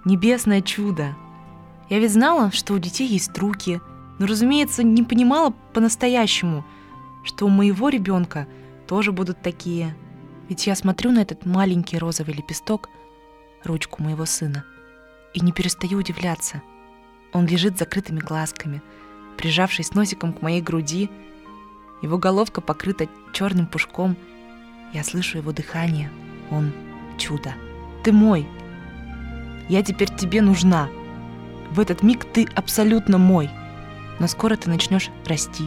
небесное 0.05 0.61
чудо. 0.61 1.15
Я 1.89 1.99
ведь 1.99 2.13
знала, 2.13 2.51
что 2.51 2.73
у 2.73 2.79
детей 2.79 3.07
есть 3.07 3.37
руки— 3.37 3.81
но, 4.19 4.27
разумеется, 4.27 4.83
не 4.83 5.01
понимала 5.01 5.53
по-настоящему, 5.73 6.65
что 7.23 7.45
у 7.45 7.49
моего 7.49 7.89
ребенка 7.89 8.47
тоже 8.85 9.11
будут 9.11 9.41
такие. 9.41 9.95
Ведь 10.49 10.67
я 10.67 10.75
смотрю 10.75 11.11
на 11.11 11.19
этот 11.19 11.45
маленький 11.45 11.97
розовый 11.97 12.35
лепесток, 12.35 12.89
ручку 13.63 14.03
моего 14.03 14.25
сына, 14.25 14.65
и 15.33 15.39
не 15.39 15.51
перестаю 15.53 15.99
удивляться. 15.99 16.61
Он 17.31 17.45
лежит 17.45 17.75
с 17.75 17.79
закрытыми 17.79 18.19
глазками, 18.19 18.81
прижавшись 19.37 19.93
носиком 19.93 20.33
к 20.33 20.41
моей 20.41 20.61
груди. 20.61 21.09
Его 22.01 22.17
головка 22.17 22.61
покрыта 22.61 23.07
черным 23.33 23.67
пушком. 23.67 24.15
Я 24.93 25.03
слышу 25.03 25.37
его 25.37 25.51
дыхание. 25.51 26.11
Он 26.51 26.71
чудо. 27.17 27.53
Ты 28.03 28.11
мой. 28.11 28.47
Я 29.67 29.83
теперь 29.83 30.13
тебе 30.15 30.41
нужна. 30.41 30.89
В 31.71 31.79
этот 31.79 32.01
миг 32.01 32.25
ты 32.25 32.47
абсолютно 32.55 33.17
мой 33.17 33.49
но 34.19 34.27
скоро 34.27 34.55
ты 34.55 34.69
начнешь 34.69 35.09
расти. 35.25 35.65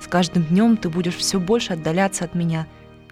С 0.00 0.06
каждым 0.06 0.44
днем 0.44 0.76
ты 0.76 0.88
будешь 0.88 1.16
все 1.16 1.38
больше 1.38 1.74
отдаляться 1.74 2.24
от 2.24 2.34
меня. 2.34 2.66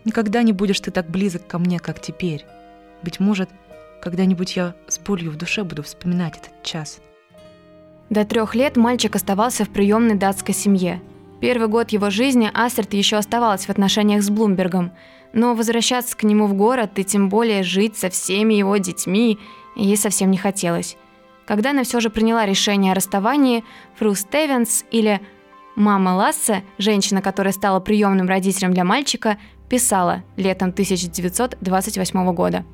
Никогда 0.04 0.42
не 0.42 0.52
будешь 0.52 0.80
ты 0.80 0.90
так 0.90 1.10
близок 1.10 1.46
ко 1.46 1.58
мне, 1.58 1.78
как 1.78 2.00
теперь. 2.00 2.44
Быть 3.02 3.20
может, 3.20 3.50
когда-нибудь 4.00 4.56
я 4.56 4.74
с 4.88 4.98
болью 4.98 5.30
в 5.30 5.36
душе 5.36 5.64
буду 5.64 5.82
вспоминать 5.82 6.38
этот 6.38 6.62
час. 6.62 7.00
До 8.10 8.24
трех 8.24 8.54
лет 8.54 8.76
мальчик 8.76 9.14
оставался 9.16 9.64
в 9.64 9.70
приемной 9.70 10.16
датской 10.16 10.54
семье. 10.54 11.00
Первый 11.42 11.66
год 11.66 11.90
его 11.90 12.08
жизни 12.08 12.48
Астрид 12.54 12.94
еще 12.94 13.16
оставалась 13.16 13.66
в 13.66 13.68
отношениях 13.70 14.22
с 14.22 14.30
Блумбергом, 14.30 14.92
но 15.32 15.56
возвращаться 15.56 16.16
к 16.16 16.22
нему 16.22 16.46
в 16.46 16.54
город 16.54 17.00
и 17.00 17.04
тем 17.04 17.28
более 17.28 17.64
жить 17.64 17.96
со 17.96 18.10
всеми 18.10 18.54
его 18.54 18.76
детьми 18.76 19.40
ей 19.74 19.96
совсем 19.96 20.30
не 20.30 20.38
хотелось. 20.38 20.96
Когда 21.44 21.70
она 21.70 21.82
все 21.82 21.98
же 21.98 22.10
приняла 22.10 22.46
решение 22.46 22.92
о 22.92 22.94
расставании, 22.94 23.64
Фру 23.96 24.14
Стевенс 24.14 24.84
или 24.92 25.20
мама 25.74 26.10
Лассе, 26.10 26.62
женщина, 26.78 27.20
которая 27.20 27.52
стала 27.52 27.80
приемным 27.80 28.28
родителем 28.28 28.72
для 28.72 28.84
мальчика, 28.84 29.36
писала 29.68 30.22
летом 30.36 30.68
1928 30.68 32.34
года. 32.34 32.64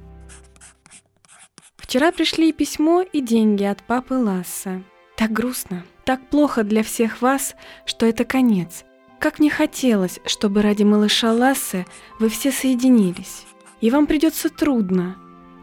Вчера 1.78 2.12
пришли 2.12 2.52
письмо 2.52 3.00
и 3.00 3.22
деньги 3.22 3.64
от 3.64 3.82
папы 3.82 4.12
Ласса. 4.12 4.82
Так 5.16 5.32
грустно, 5.32 5.84
так 6.08 6.26
плохо 6.30 6.64
для 6.64 6.82
всех 6.82 7.20
вас, 7.20 7.54
что 7.84 8.06
это 8.06 8.24
конец. 8.24 8.86
Как 9.18 9.38
мне 9.38 9.50
хотелось, 9.50 10.20
чтобы 10.24 10.62
ради 10.62 10.82
малыша 10.82 11.34
Лассе 11.34 11.84
вы 12.18 12.30
все 12.30 12.50
соединились. 12.50 13.44
И 13.82 13.90
вам 13.90 14.06
придется 14.06 14.48
трудно, 14.48 15.16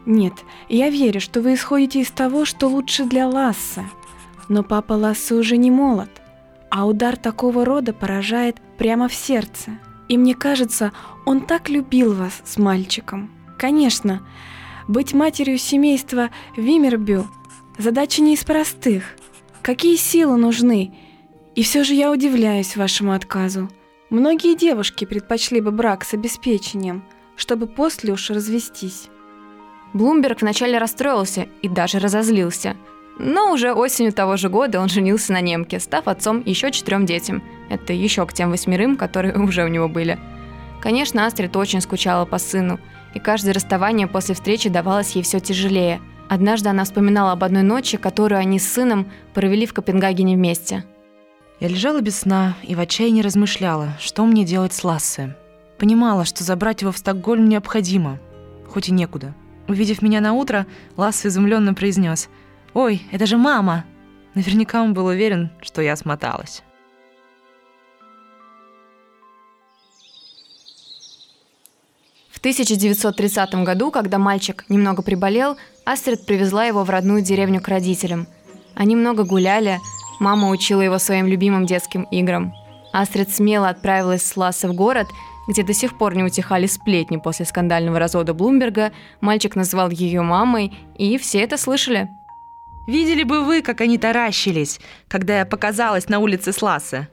нет, 0.06 0.34
я 0.68 0.88
верю, 0.88 1.20
что 1.20 1.40
вы 1.40 1.54
исходите 1.54 2.00
из 2.00 2.12
того, 2.12 2.44
что 2.44 2.68
лучше 2.68 3.06
для 3.06 3.26
Ласса. 3.26 3.86
Но 4.48 4.62
папа 4.62 4.92
Ласса 4.92 5.34
уже 5.34 5.56
не 5.56 5.72
молод, 5.72 6.10
а 6.70 6.86
удар 6.86 7.16
такого 7.16 7.64
рода 7.64 7.92
поражает 7.92 8.58
прямо 8.78 9.08
в 9.08 9.14
сердце. 9.14 9.80
И 10.06 10.16
мне 10.16 10.36
кажется, 10.36 10.92
он 11.24 11.40
так 11.40 11.68
любил 11.68 12.14
вас 12.14 12.40
с 12.44 12.56
мальчиком. 12.56 13.32
Конечно, 13.58 14.22
быть 14.86 15.12
матерью 15.12 15.58
семейства 15.58 16.30
Вимербю– 16.56 17.26
задача 17.78 18.22
не 18.22 18.34
из 18.34 18.44
простых. 18.44 19.16
Какие 19.66 19.96
силы 19.96 20.36
нужны? 20.36 20.92
И 21.56 21.64
все 21.64 21.82
же 21.82 21.94
я 21.94 22.12
удивляюсь 22.12 22.76
вашему 22.76 23.10
отказу. 23.10 23.68
Многие 24.10 24.56
девушки 24.56 25.04
предпочли 25.04 25.60
бы 25.60 25.72
брак 25.72 26.04
с 26.04 26.14
обеспечением, 26.14 27.02
чтобы 27.34 27.66
после 27.66 28.12
уж 28.12 28.30
развестись. 28.30 29.08
Блумберг 29.92 30.40
вначале 30.40 30.78
расстроился 30.78 31.48
и 31.62 31.68
даже 31.68 31.98
разозлился. 31.98 32.76
Но 33.18 33.50
уже 33.50 33.72
осенью 33.72 34.12
того 34.12 34.36
же 34.36 34.50
года 34.50 34.78
он 34.78 34.88
женился 34.88 35.32
на 35.32 35.40
немке, 35.40 35.80
став 35.80 36.06
отцом 36.06 36.44
еще 36.46 36.70
четырем 36.70 37.04
детям. 37.04 37.42
Это 37.68 37.92
еще 37.92 38.24
к 38.24 38.32
тем 38.32 38.52
восьмерым, 38.52 38.96
которые 38.96 39.34
уже 39.42 39.64
у 39.64 39.68
него 39.68 39.88
были. 39.88 40.16
Конечно, 40.80 41.26
Астрид 41.26 41.56
очень 41.56 41.80
скучала 41.80 42.24
по 42.24 42.38
сыну, 42.38 42.78
и 43.14 43.18
каждое 43.18 43.52
расставание 43.52 44.06
после 44.06 44.36
встречи 44.36 44.68
давалось 44.68 45.16
ей 45.16 45.22
все 45.24 45.40
тяжелее. 45.40 46.00
Однажды 46.28 46.68
она 46.68 46.84
вспоминала 46.84 47.32
об 47.32 47.44
одной 47.44 47.62
ночи, 47.62 47.96
которую 47.96 48.38
они 48.38 48.58
с 48.58 48.72
сыном 48.72 49.10
провели 49.34 49.66
в 49.66 49.74
Копенгагене 49.74 50.36
вместе. 50.36 50.84
Я 51.60 51.68
лежала 51.68 52.00
без 52.00 52.18
сна 52.18 52.54
и 52.62 52.74
в 52.74 52.80
отчаянии 52.80 53.22
размышляла, 53.22 53.90
что 54.00 54.24
мне 54.26 54.44
делать 54.44 54.72
с 54.72 54.84
Лассе. 54.84 55.36
Понимала, 55.78 56.24
что 56.24 56.44
забрать 56.44 56.82
его 56.82 56.92
в 56.92 56.98
Стокгольм 56.98 57.48
необходимо, 57.48 58.18
хоть 58.68 58.88
и 58.88 58.92
некуда– 58.92 59.34
Увидев 59.68 60.00
меня 60.00 60.20
на 60.20 60.32
утро, 60.32 60.66
Ласс 60.96 61.26
изумленно 61.26 61.74
произнес: 61.74 62.28
«Ой, 62.72 63.02
это 63.10 63.26
же 63.26 63.36
мама!» 63.36 63.84
Наверняка 64.34 64.82
он 64.82 64.94
был 64.94 65.06
уверен, 65.06 65.50
что 65.60 65.82
я 65.82 65.96
смоталась. 65.96 66.62
1930 72.46 73.64
году, 73.64 73.90
когда 73.90 74.18
мальчик 74.18 74.64
немного 74.68 75.02
приболел, 75.02 75.56
Астрид 75.84 76.26
привезла 76.26 76.64
его 76.64 76.84
в 76.84 76.90
родную 76.90 77.20
деревню 77.20 77.60
к 77.60 77.66
родителям. 77.66 78.28
Они 78.76 78.94
много 78.94 79.24
гуляли, 79.24 79.80
мама 80.20 80.50
учила 80.50 80.80
его 80.80 81.00
своим 81.00 81.26
любимым 81.26 81.66
детским 81.66 82.04
играм. 82.04 82.54
Астрид 82.92 83.30
смело 83.30 83.68
отправилась 83.68 84.24
с 84.24 84.36
Ласса 84.36 84.68
в 84.68 84.74
город 84.74 85.08
где 85.48 85.62
до 85.62 85.72
сих 85.72 85.96
пор 85.96 86.16
не 86.16 86.24
утихали 86.24 86.66
сплетни 86.66 87.18
после 87.18 87.46
скандального 87.46 88.00
развода 88.00 88.34
Блумберга, 88.34 88.90
мальчик 89.20 89.54
называл 89.54 89.90
ее 89.90 90.22
мамой, 90.22 90.76
и 90.96 91.16
все 91.18 91.38
это 91.38 91.56
слышали. 91.56 92.08
Видели 92.88 93.22
бы 93.22 93.44
вы, 93.44 93.62
как 93.62 93.80
они 93.80 93.96
таращились, 93.96 94.80
когда 95.06 95.38
я 95.38 95.46
показалась 95.46 96.08
на 96.08 96.18
улице 96.18 96.52
Сласа. 96.52 97.06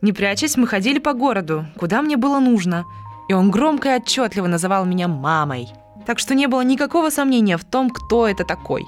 Не 0.00 0.14
прячась, 0.14 0.56
мы 0.56 0.66
ходили 0.66 0.98
по 0.98 1.12
городу, 1.12 1.66
куда 1.78 2.00
мне 2.00 2.16
было 2.16 2.38
нужно, 2.38 2.86
и 3.28 3.32
он 3.32 3.50
громко 3.50 3.90
и 3.90 3.96
отчетливо 3.96 4.46
называл 4.46 4.84
меня 4.84 5.08
мамой. 5.08 5.68
Так 6.06 6.18
что 6.18 6.34
не 6.34 6.46
было 6.46 6.62
никакого 6.62 7.10
сомнения 7.10 7.56
в 7.56 7.64
том, 7.64 7.90
кто 7.90 8.28
это 8.28 8.44
такой. 8.44 8.84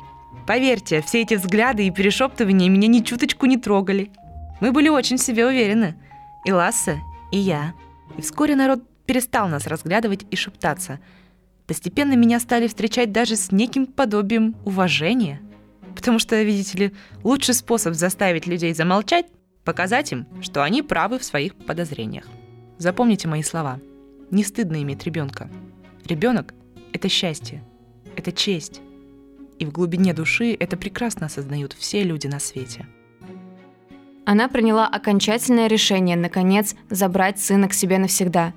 Поверьте, 0.47 1.03
все 1.03 1.23
эти 1.23 1.35
взгляды 1.35 1.87
и 1.87 1.91
перешептывания 1.91 2.69
меня 2.69 2.89
ни 2.89 3.01
чуточку 3.01 3.47
не 3.47 3.57
трогали. 3.57 4.11
Мы 4.61 4.73
были 4.73 4.89
очень 4.89 5.17
в 5.17 5.23
себе 5.23 5.47
уверены. 5.47 5.97
И 6.45 6.53
Ласса, 6.53 6.99
и 7.33 7.39
я. 7.39 7.75
И 8.17 8.23
вскоре 8.23 8.55
народ 8.55 8.83
перестал 9.07 9.49
нас 9.49 9.67
разглядывать 9.67 10.27
и 10.31 10.37
шептаться. 10.37 11.01
Постепенно 11.67 12.15
меня 12.15 12.39
стали 12.39 12.69
встречать 12.69 13.13
даже 13.13 13.37
с 13.37 13.51
неким 13.51 13.87
подобием 13.87 14.55
уважения. 14.65 15.41
Потому 15.97 16.19
что, 16.19 16.41
видите 16.43 16.79
ли, 16.79 16.95
лучший 17.25 17.55
способ 17.55 17.95
заставить 17.95 18.47
людей 18.47 18.75
замолчать– 18.75 19.27
показать 19.67 20.13
им, 20.13 20.27
что 20.41 20.63
они 20.63 20.81
правы 20.81 21.19
в 21.19 21.25
своих 21.25 21.55
подозрениях. 21.55 22.25
Запомните 22.79 23.29
мои 23.29 23.43
слова. 23.43 23.81
Не 24.31 24.43
стыдно 24.43 24.83
иметь 24.83 25.05
ребенка. 25.05 25.49
Ребенок– 26.05 26.55
это 26.93 27.09
счастье. 27.09 27.63
это 28.17 28.33
честь. 28.33 28.81
И 29.59 29.67
в 29.67 29.73
глубине 29.73 30.15
души 30.15 30.57
это 30.59 30.77
прекрасно 30.77 31.27
осознают 31.27 31.75
все 31.75 32.03
люди 32.03 32.27
на 32.27 32.39
свете. 32.39 32.87
Она 34.25 34.49
приняла 34.49 34.89
окончательное 34.89 35.69
решение, 35.69 36.17
наконец, 36.17 36.75
забрать 36.91 37.39
сына 37.39 37.69
к 37.69 37.75
себе 37.75 37.99
навсегда. 37.99 38.53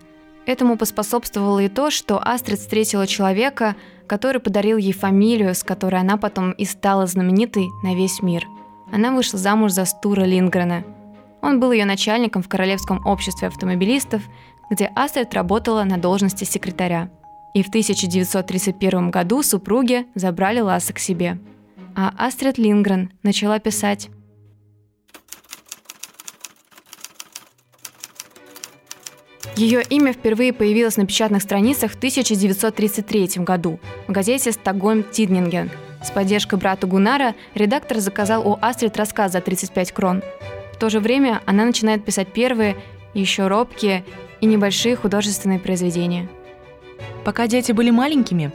Этому 0.46 0.78
поспособствовало 0.78 1.60
и 1.60 1.70
то, 1.70 1.92
что 1.92 2.20
Астрид 2.20 2.58
встретила 2.60 3.06
человека, 3.06 3.76
который 4.08 4.42
подарил 4.42 4.78
ей 4.78 4.94
фамилию, 4.94 5.54
с 5.54 5.64
которой 5.64 6.02
она 6.02 6.18
потом 6.18 6.54
и 6.54 6.66
стала 6.66 7.06
знаменитой 7.06 7.68
на 7.84 7.94
весь 7.96 8.22
мир. 8.24 8.48
Она 8.92 9.12
вышла 9.12 9.38
замуж 9.38 9.74
за 9.74 9.86
Стура 9.86 10.24
Линдгрена. 10.24 10.84
Он 11.42 11.60
был 11.60 11.72
ее 11.72 11.86
начальником 11.86 12.42
в 12.42 12.50
Королевском 12.50 13.06
обществе 13.06 13.48
автомобилистов, 13.48 14.24
где 14.70 14.92
Астрид 14.96 15.34
работала 15.34 15.84
на 15.84 15.98
должности 15.98 16.44
секретаря. 16.44 17.10
И 17.54 17.64
в 17.64 17.70
1931 17.70 19.10
году 19.10 19.42
супруги 19.42 20.06
забрали 20.16 20.60
Ласса 20.60 20.94
к 20.94 21.00
себе. 21.00 21.40
А 21.96 22.14
Астрид 22.18 22.58
Лингрен 22.58 23.12
начала 23.24 23.60
писать. 23.60 24.10
Ее 29.56 29.82
имя 29.90 30.14
впервые 30.14 30.54
появилось 30.54 30.96
на 30.96 31.06
печатных 31.06 31.42
страницах 31.42 31.92
в 31.92 31.98
1933 31.98 33.44
году 33.44 33.80
в 34.08 34.12
газете 34.12 34.54
«Стокгольм 34.54 35.04
Тиднинген». 35.04 35.70
С 36.02 36.12
поддержкой 36.12 36.58
брата 36.58 36.88
Гунара 36.88 37.36
редактор 37.56 38.00
заказал 38.00 38.48
у 38.48 38.58
Астрид 38.62 38.96
рассказ 38.96 39.34
за 39.34 39.42
35 39.42 39.92
крон. 39.92 40.24
В 40.72 40.78
то 40.78 40.90
же 40.90 41.02
время 41.02 41.42
она 41.46 41.66
начинает 41.66 42.06
писать 42.06 42.32
первые, 42.32 42.78
еще 43.14 43.48
робкие 43.48 44.06
и 44.42 44.46
небольшие 44.46 44.96
художественные 44.96 45.60
произведения. 45.60 46.30
Пока 47.24 47.48
дети 47.48 47.72
были 47.72 47.90
маленькими, 47.92 48.52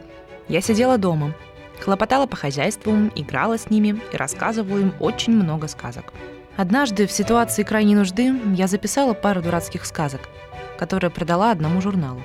я 0.47 0.61
сидела 0.61 0.97
дома, 0.97 1.33
хлопотала 1.79 2.25
по 2.25 2.35
хозяйству, 2.35 2.93
играла 3.15 3.57
с 3.57 3.69
ними 3.69 3.99
и 4.11 4.17
рассказывала 4.17 4.79
им 4.79 4.93
очень 4.99 5.33
много 5.33 5.67
сказок. 5.67 6.13
Однажды 6.57 7.05
в 7.05 7.11
ситуации 7.11 7.63
крайней 7.63 7.95
нужды 7.95 8.33
я 8.55 8.67
записала 8.67 9.13
пару 9.13 9.41
дурацких 9.41 9.85
сказок– 9.85 10.21
которое 10.75 11.09
продала 11.09 11.51
одному 11.51 11.81
журналу. 11.81 12.21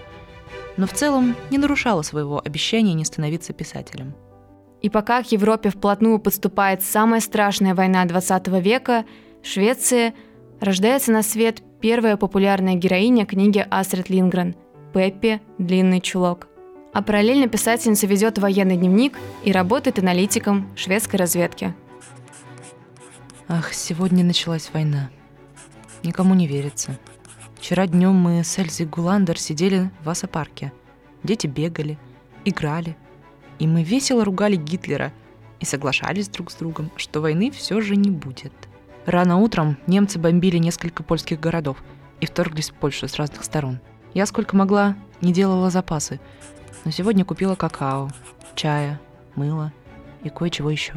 Но 0.76 0.87
в 0.87 0.93
целом 0.93 1.37
не 1.50 1.59
нарушала 1.59 2.02
своего 2.02 2.40
обещания 2.45 2.95
не 2.95 3.05
становиться 3.05 3.52
писателем. 3.52 4.14
И 4.83 4.88
пока 4.88 5.23
к 5.23 5.31
Европе 5.33 5.69
вплотную 5.69 6.19
подступает 6.19 6.83
самая 6.83 7.21
страшная 7.21 7.75
война 7.75 8.05
20 8.05 8.49
века, 8.62 9.05
Швеция 9.43 10.14
рождается 10.61 11.12
на 11.12 11.23
свет 11.23 11.62
первая 11.80 12.18
популярная 12.18 12.75
героиня 12.75 13.25
книги 13.25 13.66
Астрид 13.70 14.10
Лингрен– 14.10 14.54
Пеппи 14.92 15.40
«Длинный 15.56 16.00
чулок». 16.00 16.49
А 16.92 17.02
параллельно 17.02 17.49
писательница 17.49 18.06
ведет 18.06 18.38
военный 18.38 18.76
дневник 18.76 19.16
и 19.44 19.52
работает 19.52 19.99
аналитиком 19.99 20.68
шведской 20.76 21.18
разведки. 21.18 21.75
Ах, 23.49 23.72
сегодня 23.72 24.25
началась 24.25 24.70
война. 24.75 25.10
Никому 26.02 26.34
не 26.34 26.46
верится. 26.46 26.99
Вчера 27.56 27.87
днем 27.87 28.14
мы 28.14 28.44
с 28.44 28.58
Эльзой 28.58 28.87
Гуландер 28.87 29.38
сидели 29.38 29.90
в 30.02 30.10
Асапарке. 30.10 30.72
Дети 31.22 31.46
бегали, 31.46 31.99
играли. 32.44 32.96
И 33.58 33.66
мы 33.66 33.84
весело 33.84 34.25
ругали 34.25 34.56
Гитлера 34.56 35.12
и 35.60 35.64
соглашались 35.64 36.28
друг 36.28 36.50
с 36.50 36.56
другом, 36.56 36.90
что 36.96 37.20
войны 37.20 37.50
все 37.50 37.80
же 37.80 37.96
не 37.96 38.10
будет. 38.10 38.52
Рано 39.07 39.38
утром 39.38 39.76
немцы 39.87 40.19
бомбили 40.19 40.59
несколько 40.59 41.02
польских 41.02 41.40
городов 41.40 41.78
и 42.21 42.26
вторглись 42.26 42.71
в 42.71 42.75
Польшу 42.75 43.09
с 43.09 43.16
разных 43.16 43.45
сторон. 43.45 43.80
Я 44.14 44.26
сколько 44.26 44.57
могла 44.57 44.97
не 45.21 45.33
делала 45.33 45.71
запасы, 45.71 46.21
но 46.85 46.90
сегодня 46.90 47.25
купила 47.25 47.54
какао, 47.54 48.11
чая, 48.54 49.00
мыло 49.35 49.73
и 50.23 50.28
кое-чего 50.28 50.71
еще. 50.71 50.95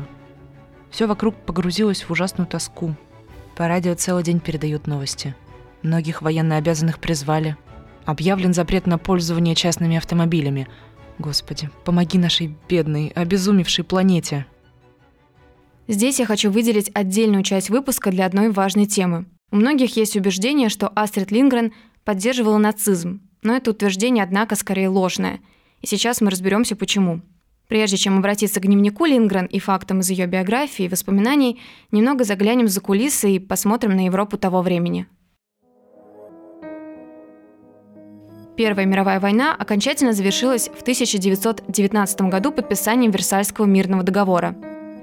Все 0.90 1.08
вокруг 1.08 1.36
погрузилось 1.36 2.04
в 2.04 2.12
ужасную 2.12 2.48
тоску. 2.48 2.96
По 3.56 3.68
радио 3.68 3.96
целый 3.96 4.24
день 4.24 4.40
передают 4.40 4.88
новости– 4.88 5.36
Многих 5.84 6.22
военнообязанных 6.22 6.98
призвали. 7.00 7.58
Объявлен 8.06 8.54
запрет 8.54 8.88
на 8.88 8.98
пользование 8.98 9.54
частными 9.54 9.98
автомобилями. 9.98 10.70
Господи, 11.20 11.70
помоги 11.84 12.18
нашей 12.18 12.56
бедной, 12.70 13.10
обезумевшей 13.10 13.84
планете. 13.84 14.46
Здесь 15.88 16.20
я 16.20 16.26
хочу 16.26 16.50
выделить 16.50 16.90
отдельную 16.94 17.44
часть 17.44 17.70
выпуска 17.70 18.10
для 18.10 18.26
одной 18.26 18.50
важной 18.50 18.86
темы. 18.86 19.26
У 19.52 19.58
многих 19.58 19.98
есть 19.98 20.16
убеждение, 20.16 20.70
что 20.70 20.88
Астрид 20.88 21.32
Лингрен 21.32 21.74
поддерживала 22.06 22.58
нацизм, 22.58 23.22
но 23.44 23.56
это 23.56 23.72
утверждение, 23.72 24.24
однако, 24.24 24.56
скорее 24.56 24.88
ложное. 24.88 25.42
И 25.82 25.88
сейчас 25.88 26.22
мы 26.22 26.32
разберемся, 26.32 26.76
почему. 26.78 27.22
Прежде 27.68 27.98
чем 27.98 28.18
обратиться 28.18 28.60
к 28.60 28.66
дневнику 28.66 29.06
Лингрен 29.06 29.46
и 29.46 29.60
фактам 29.60 30.00
из 30.00 30.10
ее 30.10 30.26
биографии 30.26 30.86
и 30.86 30.90
воспоминаний, 30.90 31.60
немного 31.92 32.24
заглянем 32.24 32.68
за 32.68 32.80
кулисы 32.80 33.32
и 33.32 33.40
посмотрим 33.40 33.96
на 33.96 34.06
Европу 34.06 34.38
того 34.38 34.62
времени. 34.62 35.08
Первая 38.56 38.86
мировая 38.86 39.20
война 39.20 39.56
окончательно 39.56 40.14
завершилась 40.14 40.70
в 40.70 40.82
1919 40.82 42.22
году 42.22 42.52
подписанием 42.52 43.12
Версальского 43.12 43.66
мирного 43.66 44.04
договора. 44.04 44.56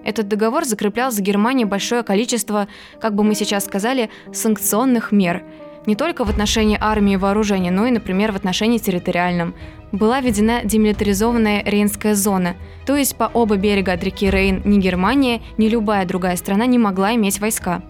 Этот 0.05 0.29
договор 0.29 0.65
закреплял 0.65 1.11
за 1.11 1.23
Германией 1.23 1.67
большое 1.67 2.03
количество, 2.03 2.69
как 3.01 3.15
бы 3.15 3.25
мы 3.25 3.35
сейчас 3.35 3.65
сказали, 3.65 4.11
санкционных 4.33 5.13
мер, 5.13 5.43
не 5.87 5.97
только 5.97 6.25
в 6.25 6.31
отношении 6.31 6.79
армии 6.81 7.15
и 7.15 7.17
вооружения, 7.17 7.71
но 7.71 7.87
и, 7.87 7.91
например, 7.91 8.33
в 8.33 8.37
отношении 8.37 8.79
территориальном. 8.79 9.55
Была 9.93 10.21
введена 10.21 10.61
демилитаризованная 10.65 11.65
Рейнская 11.65 12.15
зона, 12.15 12.55
то 12.87 12.97
есть 12.97 13.17
по 13.17 13.31
оба 13.33 13.57
берега 13.57 13.93
от 13.93 14.05
реки 14.05 14.31
Рейн 14.31 14.63
ни 14.65 14.79
Германия, 14.79 15.43
ни 15.59 15.69
любая 15.69 16.07
другая 16.07 16.37
страна 16.37 16.67
не 16.67 16.79
могла 16.79 17.15
иметь 17.15 17.41
войска. 17.41 17.83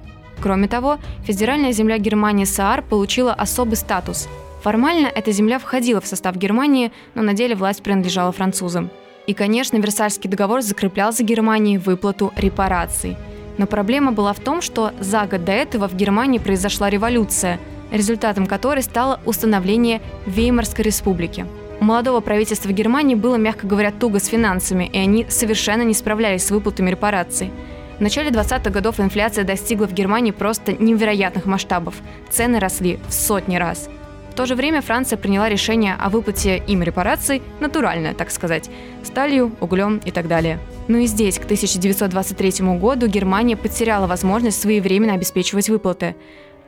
Кроме 0.43 0.69
того, 0.69 0.99
федеральная 1.25 1.73
земля 1.73 1.99
Германии 1.99 2.45
Саар 2.45 2.83
получила 2.83 3.35
особый 3.35 3.77
статус– 3.77 4.29
Формально 4.63 5.07
эта 5.07 5.33
земля 5.33 5.59
входила 5.59 6.01
в 6.01 6.07
состав 6.07 6.37
Германии, 6.37 6.93
но 7.15 7.23
на 7.23 7.33
деле 7.33 7.55
власть 7.55 7.83
принадлежала 7.83 8.31
французам. 8.31 8.91
И, 9.31 9.33
конечно, 9.33 9.77
Версальский 9.77 10.29
договор 10.29 10.61
закреплял 10.61 11.13
за 11.13 11.23
Германией 11.23 11.79
выплату 11.79 12.33
репараций. 12.35 13.17
Но 13.59 13.69
проблема 13.69 14.11
была 14.11 14.33
в 14.33 14.41
том, 14.41 14.61
что 14.61 14.91
за 14.99 15.25
год 15.27 15.45
до 15.45 15.53
этого 15.53 15.87
в 15.87 15.95
Германии 15.95 16.41
произошла 16.41 16.91
революция, 16.91 17.61
результатом 17.93 18.49
которой 18.49 18.83
стало 18.83 19.21
установление 19.25 20.03
Веймарской 20.27 20.85
республики. 20.85 21.47
У 21.81 21.85
молодого 21.85 22.19
правительства 22.19 22.73
Германии 22.73 23.15
было, 23.15 23.37
мягко 23.37 23.69
говоря, 23.69 23.93
туго 23.93 24.19
с 24.19 24.27
финансами, 24.27 24.91
и 24.93 24.99
они 24.99 25.27
совершенно 25.29 25.83
не 25.83 25.95
справлялись 25.95 26.45
с 26.47 26.51
выплатами 26.51 26.91
репараций. 26.91 27.53
В 27.99 28.01
начале 28.01 28.31
20-х 28.31 28.71
годов 28.71 28.99
инфляция 28.99 29.45
достигла 29.45 29.87
в 29.87 29.93
Германии 29.93 30.33
просто 30.33 30.73
невероятных 30.73 31.47
масштабов. 31.47 31.95
Цены 32.31 32.59
росли 32.59 32.99
в 33.07 33.13
сотни 33.13 33.55
раз– 33.55 33.89
то 34.41 34.47
же 34.47 34.55
время 34.55 34.81
Франция 34.81 35.19
приняла 35.19 35.51
решение 35.51 35.95
о 36.01 36.09
выплате 36.09 36.63
им 36.67 36.83
репараций 36.83 37.43
натурально, 37.61 38.15
так 38.15 38.31
сказать, 38.31 38.71
сталью, 39.05 39.55
углем 39.61 40.01
и 40.03 40.11
так 40.11 40.29
далее. 40.29 40.59
Но 40.89 40.97
и 40.97 41.05
здесь, 41.05 41.39
к 41.39 41.45
1923 41.45 42.79
году, 42.79 43.07
Германия 43.07 43.55
потеряла 43.55 44.07
возможность 44.07 44.59
своевременно 44.59 45.13
обеспечивать 45.13 45.69
выплаты. 45.69 46.17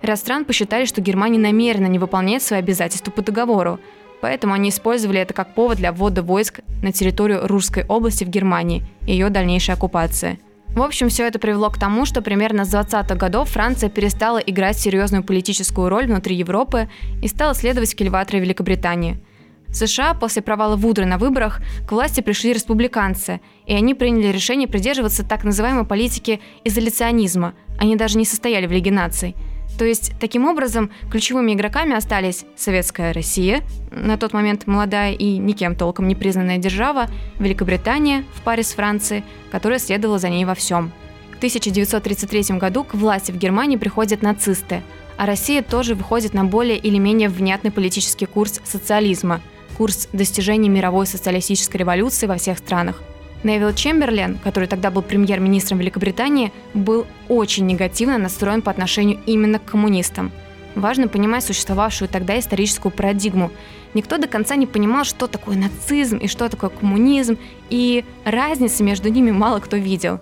Ряд 0.02 0.18
стран 0.18 0.44
посчитали, 0.44 0.84
что 0.84 1.00
Германия 1.00 1.38
намеренно 1.38 1.86
не 1.86 1.98
выполняет 1.98 2.42
свои 2.42 2.58
обязательства 2.58 3.10
по 3.10 3.22
договору, 3.22 3.80
поэтому 4.20 4.52
они 4.52 4.68
использовали 4.68 5.20
это 5.20 5.32
как 5.32 5.54
повод 5.54 5.78
для 5.78 5.92
ввода 5.92 6.22
войск 6.22 6.60
на 6.82 6.92
территорию 6.92 7.46
Русской 7.46 7.86
области 7.88 8.24
в 8.24 8.28
Германии 8.28 8.82
и 9.06 9.12
ее 9.12 9.30
дальнейшей 9.30 9.72
оккупации– 9.72 10.38
в 10.74 10.82
общем, 10.82 11.08
все 11.08 11.26
это 11.26 11.38
привело 11.38 11.68
к 11.70 11.78
тому, 11.78 12.06
что 12.06 12.22
примерно 12.22 12.64
с 12.64 12.74
20-х 12.74 13.14
годов 13.16 13.50
Франция 13.50 13.90
перестала 13.90 14.38
играть 14.38 14.78
серьезную 14.78 15.22
политическую 15.22 15.88
роль 15.88 16.06
внутри 16.06 16.36
Европы 16.36 16.88
и 17.22 17.28
стала 17.28 17.54
следовать 17.54 17.94
кильваторе 17.94 18.40
Великобритании. 18.40 19.20
В 19.68 19.74
США 19.74 20.14
после 20.14 20.42
провала 20.42 20.76
Вудра 20.76 21.04
на 21.04 21.18
выборах 21.18 21.60
к 21.86 21.92
власти 21.92 22.20
пришли 22.20 22.52
республиканцы, 22.52 23.40
и 23.66 23.74
они 23.74 23.94
приняли 23.94 24.32
решение 24.32 24.68
придерживаться 24.68 25.24
так 25.24 25.44
называемой 25.44 25.84
политики 25.84 26.40
изоляционизма. 26.64 27.54
Они 27.78 27.96
даже 27.96 28.18
не 28.18 28.24
состояли 28.24 28.66
в 28.66 28.72
Лиге 28.72 28.90
наций– 28.90 29.36
то 29.78 29.84
есть, 29.84 30.12
таким 30.20 30.46
образом, 30.46 30.90
ключевыми 31.10 31.52
игроками 31.52 31.94
остались 31.96 32.44
Советская 32.56 33.12
Россия, 33.12 33.62
на 33.90 34.16
тот 34.16 34.32
момент 34.32 34.66
молодая 34.66 35.12
и 35.12 35.38
никем 35.38 35.74
толком 35.74 36.08
не 36.08 36.14
признанная 36.14 36.58
держава, 36.58 37.08
Великобритания 37.38 38.24
в 38.34 38.42
паре 38.42 38.62
с 38.62 38.72
Францией, 38.72 39.24
которая 39.50 39.78
следовала 39.78 40.18
за 40.18 40.28
ней 40.28 40.44
во 40.44 40.54
всем. 40.54 40.92
В 41.32 41.36
1933 41.36 42.58
году 42.58 42.84
к 42.84 42.94
власти 42.94 43.32
в 43.32 43.36
Германии 43.36 43.76
приходят 43.76 44.22
нацисты, 44.22 44.82
а 45.16 45.26
Россия 45.26 45.62
тоже 45.62 45.94
выходит 45.94 46.34
на 46.34 46.44
более 46.44 46.78
или 46.78 46.98
менее 46.98 47.28
внятный 47.28 47.70
политический 47.70 48.26
курс 48.26 48.60
социализма, 48.64 49.40
курс 49.76 50.08
достижения 50.12 50.68
мировой 50.68 51.06
социалистической 51.06 51.80
революции 51.80 52.26
во 52.26 52.36
всех 52.36 52.58
странах. 52.58 53.02
Невил 53.42 53.74
Чемберлен, 53.74 54.38
который 54.38 54.68
тогда 54.68 54.90
был 54.90 55.02
премьер-министром 55.02 55.78
Великобритании, 55.78 56.52
был 56.74 57.06
очень 57.28 57.66
негативно 57.66 58.18
настроен 58.18 58.62
по 58.62 58.70
отношению 58.70 59.18
именно 59.26 59.58
к 59.58 59.64
коммунистам. 59.64 60.30
Важно 60.74 61.08
понимать 61.08 61.44
существовавшую 61.44 62.08
тогда 62.08 62.38
историческую 62.38 62.92
парадигму. 62.92 63.50
Никто 63.94 64.16
до 64.16 64.26
конца 64.26 64.56
не 64.56 64.66
понимал, 64.66 65.04
что 65.04 65.26
такое 65.26 65.56
нацизм 65.56 66.16
и 66.16 66.28
что 66.28 66.48
такое 66.48 66.70
коммунизм, 66.70 67.36
и 67.68 68.04
разницы 68.24 68.82
между 68.82 69.10
ними 69.10 69.32
мало 69.32 69.58
кто 69.58 69.76
видел. 69.76 70.20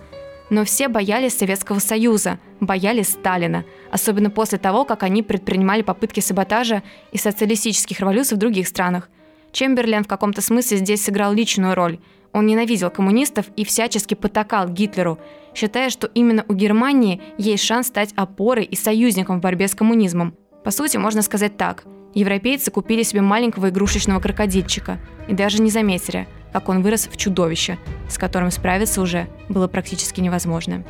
Но 0.48 0.64
все 0.64 0.88
боялись 0.88 1.38
Советского 1.38 1.78
Союза, 1.78 2.40
боялись 2.58 3.10
Сталина, 3.10 3.64
особенно 3.92 4.30
после 4.30 4.58
того, 4.58 4.84
как 4.84 5.04
они 5.04 5.22
предпринимали 5.22 5.82
попытки 5.82 6.18
саботажа 6.18 6.82
и 7.12 7.18
социалистических 7.18 8.00
революций 8.00 8.36
в 8.36 8.40
других 8.40 8.66
странах. 8.66 9.08
Чемберлен 9.52 10.02
в 10.02 10.08
каком-то 10.08 10.42
смысле 10.42 10.78
здесь 10.78 11.04
сыграл 11.04 11.32
личную 11.32 11.76
роль. 11.76 12.00
Он 12.32 12.46
ненавидел 12.46 12.90
коммунистов 12.90 13.46
и 13.56 13.64
всячески 13.64 14.14
потакал 14.14 14.68
Гитлеру, 14.68 15.18
считая, 15.54 15.90
что 15.90 16.06
именно 16.14 16.44
у 16.48 16.54
Германии 16.54 17.20
есть 17.38 17.64
шанс 17.64 17.88
стать 17.88 18.12
опорой 18.14 18.64
и 18.64 18.76
союзником 18.76 19.38
в 19.38 19.42
борьбе 19.42 19.66
с 19.68 19.74
коммунизмом. 19.74 20.34
По 20.64 20.70
сути, 20.70 20.96
можно 20.96 21.22
сказать 21.22 21.56
так. 21.56 21.84
Европейцы 22.14 22.70
купили 22.70 23.02
себе 23.02 23.20
маленького 23.20 23.70
игрушечного 23.70 24.20
крокодильчика 24.20 24.98
и 25.28 25.34
даже 25.34 25.62
не 25.62 25.70
заметили, 25.70 26.28
как 26.52 26.68
он 26.68 26.82
вырос 26.82 27.08
в 27.10 27.16
чудовище, 27.16 27.78
с 28.08 28.18
которым 28.18 28.50
справиться 28.50 29.00
уже 29.00 29.28
было 29.48 29.68
практически 29.68 30.20
невозможно. 30.20 30.84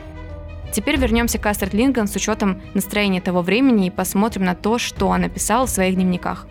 Теперь 0.72 0.98
вернемся 0.98 1.38
к 1.38 1.46
Астрид 1.46 1.74
Линган 1.74 2.06
с 2.06 2.16
учетом 2.16 2.62
настроения 2.74 3.20
того 3.20 3.42
времени 3.42 3.88
и 3.88 3.90
посмотрим 3.90 4.44
на 4.44 4.54
то, 4.54 4.78
что 4.78 5.10
она 5.10 5.28
писала 5.28 5.66
в 5.66 5.70
своих 5.70 5.96
дневниках. 5.96 6.46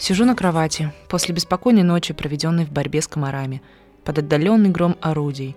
Сижу 0.00 0.24
на 0.24 0.34
кровати 0.34 0.94
после 1.10 1.34
беспокойной 1.34 1.82
ночи, 1.82 2.14
проведенной 2.14 2.64
в 2.64 2.72
борьбе 2.72 3.02
с 3.02 3.06
комарами, 3.06 3.60
под 4.02 4.18
отдаленный 4.18 4.70
гром 4.70 4.96
орудий. 5.02 5.54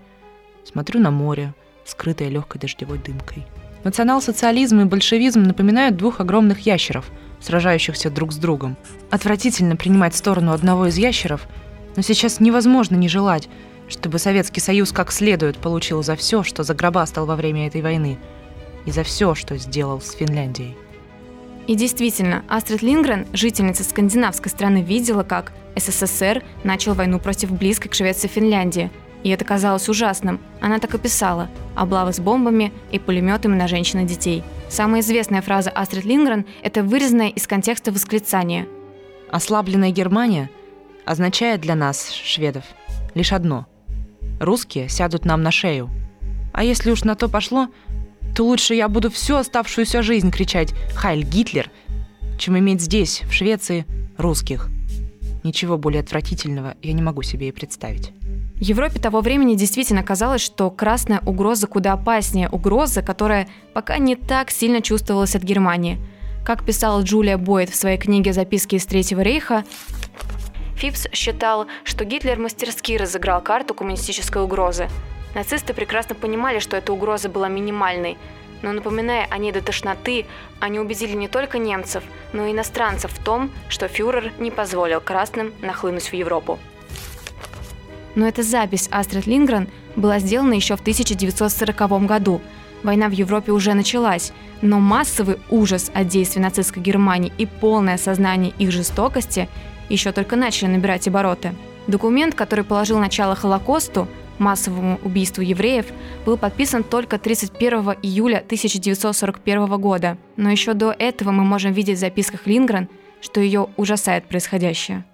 Смотрю 0.65 0.99
на 0.99 1.11
море, 1.11 1.53
скрытое 1.85 2.27
легкой 2.27 2.59
дождевой 2.59 2.97
дымкой. 2.97 3.47
Национал-социализм 3.85 4.81
и 4.81 4.85
большевизм 4.85 5.43
напоминают 5.43 5.95
двух 5.95 6.19
огромных 6.19 6.59
ящеров, 6.65 7.09
сражающихся 7.39 8.09
друг 8.09 8.33
с 8.33 8.35
другом. 8.35 8.75
Отвратительно 9.09 9.77
принимать 9.77 10.13
сторону 10.13 10.51
одного 10.51 10.87
из 10.87 10.97
ящеров, 10.97 11.47
но 11.95 12.01
сейчас 12.01 12.41
невозможно 12.41 12.97
не 12.97 13.07
желать, 13.07 13.47
чтобы 13.87 14.19
Советский 14.19 14.59
Союз 14.59 14.91
как 14.91 15.13
следует 15.13 15.57
получил 15.57 16.03
за 16.03 16.17
все, 16.17 16.43
что 16.43 16.63
загробастал 16.63 17.25
во 17.25 17.37
время 17.37 17.67
этой 17.67 17.81
войны, 17.81 18.19
и 18.85 18.91
за 18.91 19.03
все, 19.03 19.35
что 19.35 19.57
сделал 19.57 20.01
с 20.01 20.11
Финляндией. 20.11 20.75
И 21.67 21.75
действительно, 21.75 22.43
Астрид 22.49 22.81
Лингрен, 22.81 23.25
жительница 23.33 23.83
скандинавской 23.83 24.51
страны, 24.51 24.81
видела, 24.81 25.23
как 25.23 25.53
СССР 25.75 26.43
начал 26.63 26.93
войну 26.93 27.19
против 27.19 27.51
близкой 27.51 27.89
к 27.89 27.95
Швеции 27.95 28.27
Финляндии– 28.27 28.91
и 29.23 29.29
это 29.29 29.45
казалось 29.45 29.89
ужасным. 29.89 30.39
Она 30.61 30.79
так 30.79 30.93
и 30.93 30.97
писала– 30.97 31.49
облавы 31.75 32.13
с 32.13 32.19
бомбами 32.19 32.71
и 32.91 32.99
пулеметами 32.99 33.55
на 33.55 33.67
женщин 33.67 34.01
и 34.01 34.05
детей. 34.05 34.43
Самая 34.69 35.01
известная 35.01 35.41
фраза 35.41 35.69
Астрид 35.69 36.05
Лингрен– 36.05 36.45
это 36.63 36.83
вырезанное 36.83 37.29
из 37.29 37.47
контекста 37.47 37.91
восклицание. 37.91 38.67
«Ослабленная 39.31 39.91
Германия 39.91 40.49
означает 41.05 41.61
для 41.61 41.75
нас, 41.75 42.11
шведов, 42.11 42.65
лишь 43.13 43.33
одно– 43.33 43.65
русские 44.39 44.89
сядут 44.89 45.25
нам 45.25 45.41
на 45.41 45.51
шею. 45.51 45.89
А 46.51 46.63
если 46.63 46.91
уж 46.91 47.03
на 47.03 47.15
то 47.15 47.29
пошло, 47.29 47.69
то 48.35 48.45
лучше 48.45 48.73
я 48.73 48.87
буду 48.87 49.11
всю 49.11 49.35
оставшуюся 49.35 50.01
жизнь 50.01 50.31
кричать 50.31 50.73
«Хайль 50.95 51.23
Гитлер», 51.23 51.69
чем 52.37 52.57
иметь 52.57 52.81
здесь, 52.81 53.21
в 53.23 53.33
Швеции, 53.33 53.85
русских. 54.17 54.69
Ничего 55.43 55.77
более 55.77 56.01
отвратительного 56.01 56.75
я 56.81 56.93
не 56.93 57.01
могу 57.01 57.21
себе 57.21 57.49
и 57.49 57.51
представить. 57.51 58.11
Европе 58.55 58.99
того 58.99 59.21
времени 59.21 59.55
действительно 59.55 60.03
казалось, 60.03 60.41
что 60.41 60.71
красная 60.71 61.21
угроза 61.25 61.67
куда 61.67 61.93
опаснее 61.93 62.49
угрозы, 62.49 63.01
которая 63.01 63.47
пока 63.73 63.97
не 63.97 64.15
так 64.15 64.51
сильно 64.51 64.81
чувствовалась 64.81 65.35
от 65.35 65.43
Германии. 65.43 65.99
Как 66.45 66.65
писала 66.65 67.01
Джулия 67.01 67.37
Бойд 67.37 67.69
в 67.69 67.75
своей 67.75 67.97
книге 67.97 68.33
«Записки 68.33 68.75
из 68.75 68.85
Третьего 68.85 69.21
рейха», 69.21 69.65
Фипс 70.75 71.07
считал, 71.13 71.67
что 71.83 72.03
Гитлер 72.03 72.39
мастерски 72.39 72.93
разыграл 72.93 73.41
карту 73.41 73.73
коммунистической 73.73 74.41
угрозы. 74.41 74.89
Нацисты 75.33 75.73
прекрасно 75.73 76.15
понимали, 76.15 76.59
что 76.59 76.77
эта 76.77 76.93
угроза 76.93 77.29
была 77.29 77.47
минимальной, 77.47 78.17
но 78.61 78.71
напоминая 78.71 79.27
о 79.29 79.37
ней 79.37 79.51
до 79.51 79.61
тошноты, 79.61 80.25
они 80.59 80.79
убедили 80.79 81.15
не 81.15 81.27
только 81.27 81.57
немцев, 81.57 82.03
но 82.31 82.45
и 82.45 82.51
иностранцев 82.51 83.11
в 83.11 83.23
том, 83.23 83.51
что 83.67 83.87
фюрер 83.87 84.31
не 84.39 84.51
позволил 84.51 85.01
красным 85.01 85.53
нахлынуть 85.61 86.09
в 86.09 86.13
Европу. 86.13 86.59
Но 88.15 88.27
эта 88.27 88.43
запись 88.43 88.87
Астрид 88.91 89.25
Лингрен 89.25 89.67
была 89.95 90.19
сделана 90.19 90.53
еще 90.53 90.75
в 90.75 90.81
1940 90.81 92.05
году. 92.05 92.41
Война 92.83 93.07
в 93.07 93.11
Европе 93.11 93.51
уже 93.51 93.73
началась, 93.73 94.33
но 94.61 94.79
массовый 94.79 95.39
ужас 95.49 95.89
от 95.93 96.07
действий 96.07 96.41
нацистской 96.41 96.81
Германии 96.81 97.33
и 97.37 97.45
полное 97.45 97.95
осознание 97.95 98.53
их 98.59 98.71
жестокости 98.71 99.49
еще 99.89 100.11
только 100.11 100.35
начали 100.35 100.69
набирать 100.69 101.07
обороты. 101.07 101.55
Документ, 101.87 102.35
который 102.35 102.63
положил 102.63 102.99
начало 102.99 103.35
Холокосту, 103.35 104.07
массовому 104.43 104.99
убийству 105.03 105.41
евреев, 105.41 105.87
был 106.25 106.37
подписан 106.37 106.83
только 106.83 107.17
31 107.17 107.95
июля 108.03 108.37
1941 108.37 109.65
года. 109.79 110.17
Но 110.37 110.51
еще 110.51 110.73
до 110.73 110.91
этого 110.91 111.31
мы 111.31 111.43
можем 111.43 111.73
видеть 111.73 111.97
в 111.97 112.01
записках 112.01 112.45
Лингрен, 112.45 112.89
что 113.21 113.39
ее 113.39 113.69
ужасает 113.77 114.25
происходящее. 114.25 115.05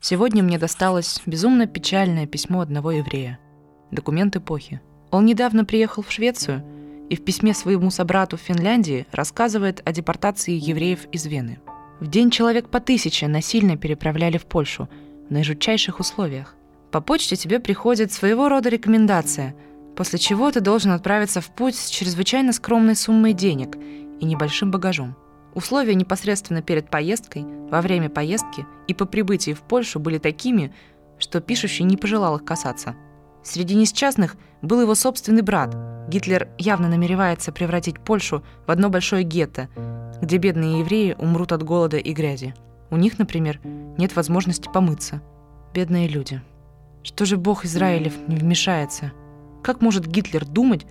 Сегодня 0.00 0.42
мне 0.42 0.58
досталось 0.58 1.22
безумно 1.26 1.66
печальное 1.66 2.26
письмо 2.26 2.60
одного 2.60 2.92
еврея. 2.92 3.38
Документ 3.90 4.36
эпохи. 4.36 4.80
Он 5.10 5.24
недавно 5.24 5.64
приехал 5.64 6.02
в 6.02 6.12
Швецию 6.12 6.64
и 7.08 7.16
в 7.16 7.24
письме 7.24 7.54
своему 7.54 7.90
собрату 7.90 8.36
в 8.36 8.40
Финляндии 8.40 9.06
рассказывает 9.12 9.80
о 9.84 9.92
депортации 9.92 10.52
евреев 10.52 11.06
из 11.12 11.26
Вены. 11.26 11.60
В 12.00 12.08
день 12.08 12.30
человек 12.30 12.68
по 12.68 12.80
тысяче 12.80 13.26
насильно 13.28 13.76
переправляли 13.76 14.38
в 14.38 14.46
Польшу 14.46 14.88
в 15.28 15.32
наижутчайших 15.32 16.00
условиях. 16.00 16.55
По 16.96 17.02
почте 17.02 17.36
тебе 17.36 17.60
приходит 17.60 18.10
своего 18.10 18.48
рода 18.48 18.70
рекомендация, 18.70 19.54
после 19.96 20.18
чего 20.18 20.50
ты 20.50 20.60
должен 20.60 20.92
отправиться 20.92 21.42
в 21.42 21.50
путь 21.50 21.76
с 21.76 21.90
чрезвычайно 21.90 22.54
скромной 22.54 22.96
суммой 22.96 23.34
денег 23.34 23.76
и 23.76 24.24
небольшим 24.24 24.70
багажом– 24.70 25.14
Условия 25.54 25.94
непосредственно 25.94 26.62
перед 26.62 26.88
поездкой, 26.88 27.44
во 27.70 27.82
время 27.82 28.08
поездки 28.08 28.66
и 28.88 28.94
по 28.94 29.04
прибытии 29.04 29.52
в 29.52 29.60
Польшу 29.60 30.00
были 30.00 30.16
такими, 30.16 30.72
что 31.18 31.42
пишущий 31.42 31.84
не 31.84 31.98
пожелал 31.98 32.36
их 32.36 32.46
касаться. 32.46 32.94
Среди 33.42 33.74
несчастных 33.74 34.36
был 34.62 34.80
его 34.80 34.94
собственный 34.94 35.42
брат. 35.42 35.76
Гитлер 36.08 36.48
явно 36.56 36.88
намеревается 36.88 37.52
превратить 37.52 38.00
Польшу 38.00 38.42
в 38.66 38.70
одно 38.70 38.88
большое 38.88 39.22
гетто, 39.22 39.68
где 40.22 40.38
бедные 40.38 40.80
евреи 40.80 41.14
умрут 41.18 41.52
от 41.52 41.62
голода 41.62 41.98
и 41.98 42.12
грязи. 42.14 42.54
У 42.90 42.96
них, 42.96 43.18
например, 43.18 43.60
нет 43.98 44.16
возможности 44.16 44.70
помыться. 44.72 45.20
Бедные 45.74 46.08
люди. 46.08 46.40
Что 47.06 47.24
же 47.24 47.36
Бог 47.36 47.64
Израилев 47.64 48.14
не 48.26 48.34
вмешается? 48.34 49.12
Как 49.62 49.80
может 49.80 50.08
Гитлер 50.08 50.44
думать, 50.44 50.86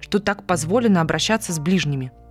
что 0.00 0.18
так 0.18 0.46
позволено 0.46 1.02
обращаться 1.02 1.52
с 1.52 1.58
ближними– 1.58 2.10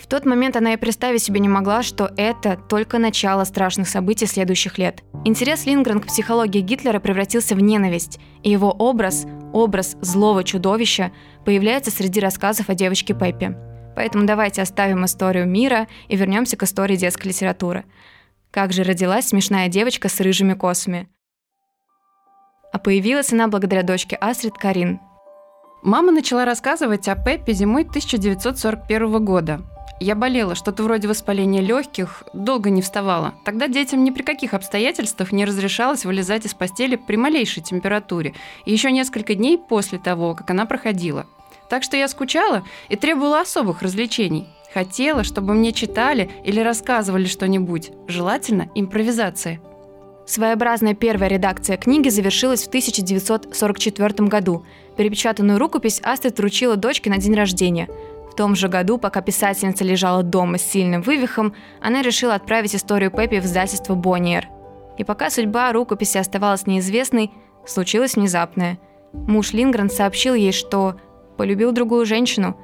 в 0.00 0.06
тот 0.06 0.24
момент 0.24 0.56
она 0.56 0.72
и 0.72 0.78
представить 0.78 1.22
себе 1.22 1.40
не 1.40 1.48
могла, 1.48 1.82
что 1.82 2.10
это 2.16 2.56
только 2.56 2.98
начало 2.98 3.44
страшных 3.44 3.86
событий 3.86 4.24
следующих 4.24 4.78
лет. 4.78 5.02
Интерес 5.26 5.66
Лингрен 5.66 6.00
к 6.00 6.06
психологии 6.06 6.62
Гитлера 6.62 7.00
превратился 7.00 7.54
в 7.54 7.60
ненависть, 7.60 8.18
и 8.42 8.50
его 8.50 8.70
образ, 8.70 9.26
образ 9.52 9.98
злого 10.00 10.42
чудовища, 10.42 11.12
появляется 11.44 11.90
среди 11.90 12.18
рассказов 12.18 12.70
о 12.70 12.74
девочке 12.74 13.12
Пеппи. 13.12 13.54
Поэтому 13.94 14.24
давайте 14.24 14.62
оставим 14.62 15.04
историю 15.04 15.46
мира 15.46 15.86
и 16.08 16.16
вернемся 16.16 16.56
к 16.56 16.62
истории 16.62 16.96
детской 16.96 17.28
литературы. 17.28 17.84
Как 18.50 18.72
же 18.72 18.84
родилась 18.84 19.28
смешная 19.28 19.68
девочка 19.68 20.08
с 20.08 20.18
рыжими 20.18 20.54
косами? 20.54 21.10
А 22.72 22.78
появилась 22.78 23.32
она 23.32 23.48
благодаря 23.48 23.82
дочке 23.82 24.16
Астрид 24.16 24.54
Карин. 24.54 25.00
Мама 25.82 26.12
начала 26.12 26.44
рассказывать 26.44 27.08
о 27.08 27.16
Пеппе 27.16 27.52
зимой 27.52 27.82
1941 27.82 29.24
года. 29.24 29.62
Я 29.98 30.14
болела, 30.14 30.54
что-то 30.54 30.82
вроде 30.82 31.08
воспаления 31.08 31.60
легких, 31.60 32.24
долго 32.32 32.70
не 32.70 32.80
вставала. 32.80 33.34
Тогда 33.44 33.68
детям 33.68 34.02
ни 34.02 34.10
при 34.10 34.22
каких 34.22 34.54
обстоятельствах 34.54 35.30
не 35.30 35.44
разрешалось 35.44 36.06
вылезать 36.06 36.46
из 36.46 36.54
постели 36.54 36.96
при 36.96 37.16
малейшей 37.16 37.62
температуре, 37.62 38.34
и 38.64 38.72
еще 38.72 38.92
несколько 38.92 39.34
дней 39.34 39.58
после 39.58 39.98
того, 39.98 40.34
как 40.34 40.50
она 40.50 40.64
проходила. 40.64 41.26
Так 41.68 41.82
что 41.82 41.98
я 41.98 42.08
скучала 42.08 42.64
и 42.88 42.96
требовала 42.96 43.40
особых 43.40 43.82
развлечений. 43.82 44.48
Хотела, 44.72 45.22
чтобы 45.22 45.52
мне 45.52 45.72
читали 45.72 46.30
или 46.44 46.60
рассказывали 46.60 47.26
что-нибудь, 47.26 47.90
желательно 48.06 48.70
импровизации. 48.74 49.60
Своеобразная 50.30 50.94
первая 50.94 51.28
редакция 51.28 51.76
книги 51.76 52.08
завершилась 52.08 52.62
в 52.62 52.68
1944 52.68 54.28
году. 54.28 54.64
Перепечатанную 54.96 55.58
рукопись 55.58 56.00
Астрид 56.04 56.38
вручила 56.38 56.76
дочке 56.76 57.10
на 57.10 57.18
день 57.18 57.34
рождения– 57.34 57.88
в 58.30 58.36
том 58.36 58.54
же 58.54 58.68
году, 58.68 58.96
пока 58.96 59.22
писательница 59.22 59.82
лежала 59.82 60.22
дома 60.22 60.56
с 60.56 60.62
сильным 60.62 61.02
вывихом, 61.02 61.52
она 61.80 62.00
решила 62.00 62.36
отправить 62.36 62.76
историю 62.76 63.10
Пеппи 63.10 63.40
в 63.40 63.44
издательство 63.44 63.96
Бонниер. 63.96 64.48
И 64.98 65.02
пока 65.04 65.30
судьба 65.30 65.72
рукописи 65.72 66.16
оставалась 66.16 66.64
неизвестной, 66.64 67.32
случилось 67.66 68.14
внезапное. 68.14 68.78
Муж 69.12 69.52
Лингрен 69.52 69.90
сообщил 69.90 70.34
ей, 70.34 70.52
что 70.52 71.00
полюбил 71.38 71.72
другую 71.72 72.06
женщину, 72.06 72.56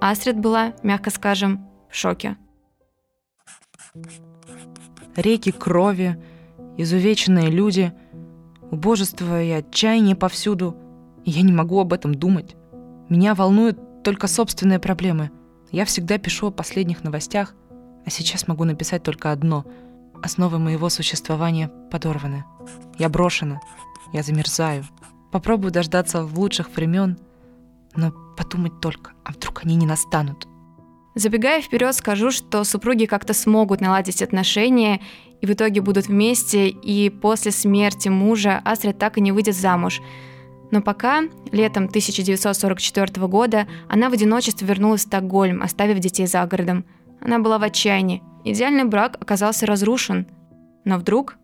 Астрид 0.00 0.38
была, 0.40 0.72
мягко 0.82 1.10
скажем, 1.10 1.68
в 1.88 1.94
шоке. 1.94 2.36
Реки 5.14 5.52
крови, 5.52 6.18
изувеченные 6.76 7.50
люди, 7.50 7.92
убожество 8.70 9.42
и 9.42 9.50
отчаяние 9.50 10.16
повсюду. 10.16 10.76
И 11.24 11.30
я 11.30 11.42
не 11.42 11.52
могу 11.52 11.80
об 11.80 11.92
этом 11.92 12.14
думать. 12.14 12.56
Меня 13.08 13.34
волнуют 13.34 14.02
только 14.02 14.26
собственные 14.26 14.78
проблемы. 14.78 15.30
Я 15.70 15.84
всегда 15.84 16.18
пишу 16.18 16.48
о 16.48 16.50
последних 16.50 17.04
новостях, 17.04 17.54
а 18.04 18.10
сейчас 18.10 18.48
могу 18.48 18.64
написать 18.64 19.02
только 19.02 19.32
одно. 19.32 19.64
Основы 20.22 20.58
моего 20.58 20.88
существования 20.88 21.70
подорваны. 21.90 22.44
Я 22.98 23.08
брошена. 23.08 23.60
Я 24.12 24.22
замерзаю. 24.22 24.84
Попробую 25.30 25.72
дождаться 25.72 26.22
лучших 26.22 26.74
времен, 26.76 27.18
но 27.96 28.12
подумать 28.36 28.80
только, 28.80 29.12
а 29.24 29.32
вдруг 29.32 29.64
они 29.64 29.76
не 29.76 29.86
настанут. 29.86 30.46
Забегая 31.14 31.60
вперед, 31.60 31.94
скажу, 31.94 32.30
что 32.30 32.64
супруги 32.64 33.04
как-то 33.04 33.34
смогут 33.34 33.80
наладить 33.80 34.22
отношения 34.22 35.00
и 35.42 35.46
в 35.46 35.50
итоге 35.50 35.80
будут 35.82 36.06
вместе, 36.06 36.68
и 36.68 37.10
после 37.10 37.50
смерти 37.50 38.08
мужа 38.08 38.62
Астрид 38.64 38.98
так 38.98 39.18
и 39.18 39.20
не 39.20 39.32
выйдет 39.32 39.56
замуж. 39.56 40.00
Но 40.70 40.80
пока, 40.80 41.22
летом 41.50 41.84
1944 41.84 43.26
года, 43.26 43.66
она 43.90 44.08
в 44.08 44.12
одиночестве 44.12 44.66
вернулась 44.66 45.02
в 45.02 45.08
Стокгольм, 45.08 45.60
оставив 45.60 45.98
детей 45.98 46.26
за 46.26 46.46
городом. 46.46 46.84
Она 47.20 47.40
была 47.40 47.58
в 47.58 47.64
отчаянии. 47.64 48.22
Идеальный 48.44 48.84
брак 48.84 49.16
оказался 49.20 49.66
разрушен. 49.66 50.26
Но 50.84 50.96
вдруг 50.96 51.34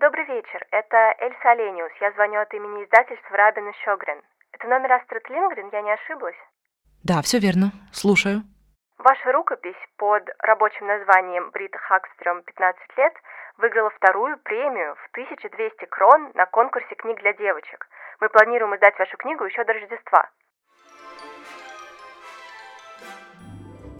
Добрый 0.00 0.24
вечер. 0.26 0.66
Это 0.72 0.96
Эльса 1.20 1.50
Олениус. 1.52 1.92
Я 2.00 2.10
звоню 2.12 2.40
от 2.40 2.52
имени 2.54 2.84
издательства 2.84 3.36
Рабин 3.36 3.68
и 3.68 3.72
Шогрен. 3.84 4.18
Это 4.52 4.66
номер 4.66 4.92
Астрид 4.92 5.28
Лингрен, 5.28 5.68
я 5.72 5.82
не 5.82 5.92
ошиблась? 5.92 6.40
Да, 7.04 7.22
все 7.22 7.38
верно. 7.38 7.72
Слушаю. 7.92 8.42
Ваша 8.98 9.32
рукопись 9.32 9.80
под 9.96 10.28
рабочим 10.40 10.86
названием 10.86 11.50
Брита 11.52 11.78
Хакстрем 11.78 12.42
«15 12.44 12.74
лет» 12.98 13.14
выиграла 13.56 13.90
вторую 13.90 14.36
премию 14.38 14.94
в 14.94 15.10
1200 15.12 15.86
крон 15.86 16.32
на 16.34 16.46
конкурсе 16.46 16.94
книг 16.96 17.18
для 17.20 17.32
девочек. 17.32 17.86
Мы 18.20 18.28
планируем 18.28 18.74
издать 18.76 18.98
вашу 18.98 19.16
книгу 19.16 19.44
еще 19.44 19.64
до 19.64 19.72
Рождества. 19.72 20.28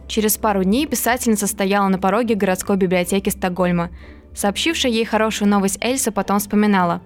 Через 0.08 0.36
пару 0.36 0.64
дней 0.64 0.86
писательница 0.86 1.46
стояла 1.46 1.88
на 1.88 1.98
пороге 1.98 2.34
городской 2.34 2.76
библиотеки 2.76 3.30
Стокгольма. 3.30 3.90
Сообщившая 4.34 4.90
ей 4.90 5.04
хорошую 5.04 5.48
новость 5.48 5.82
Эльса 5.82 6.12
потом 6.12 6.40
вспоминала. 6.40 7.00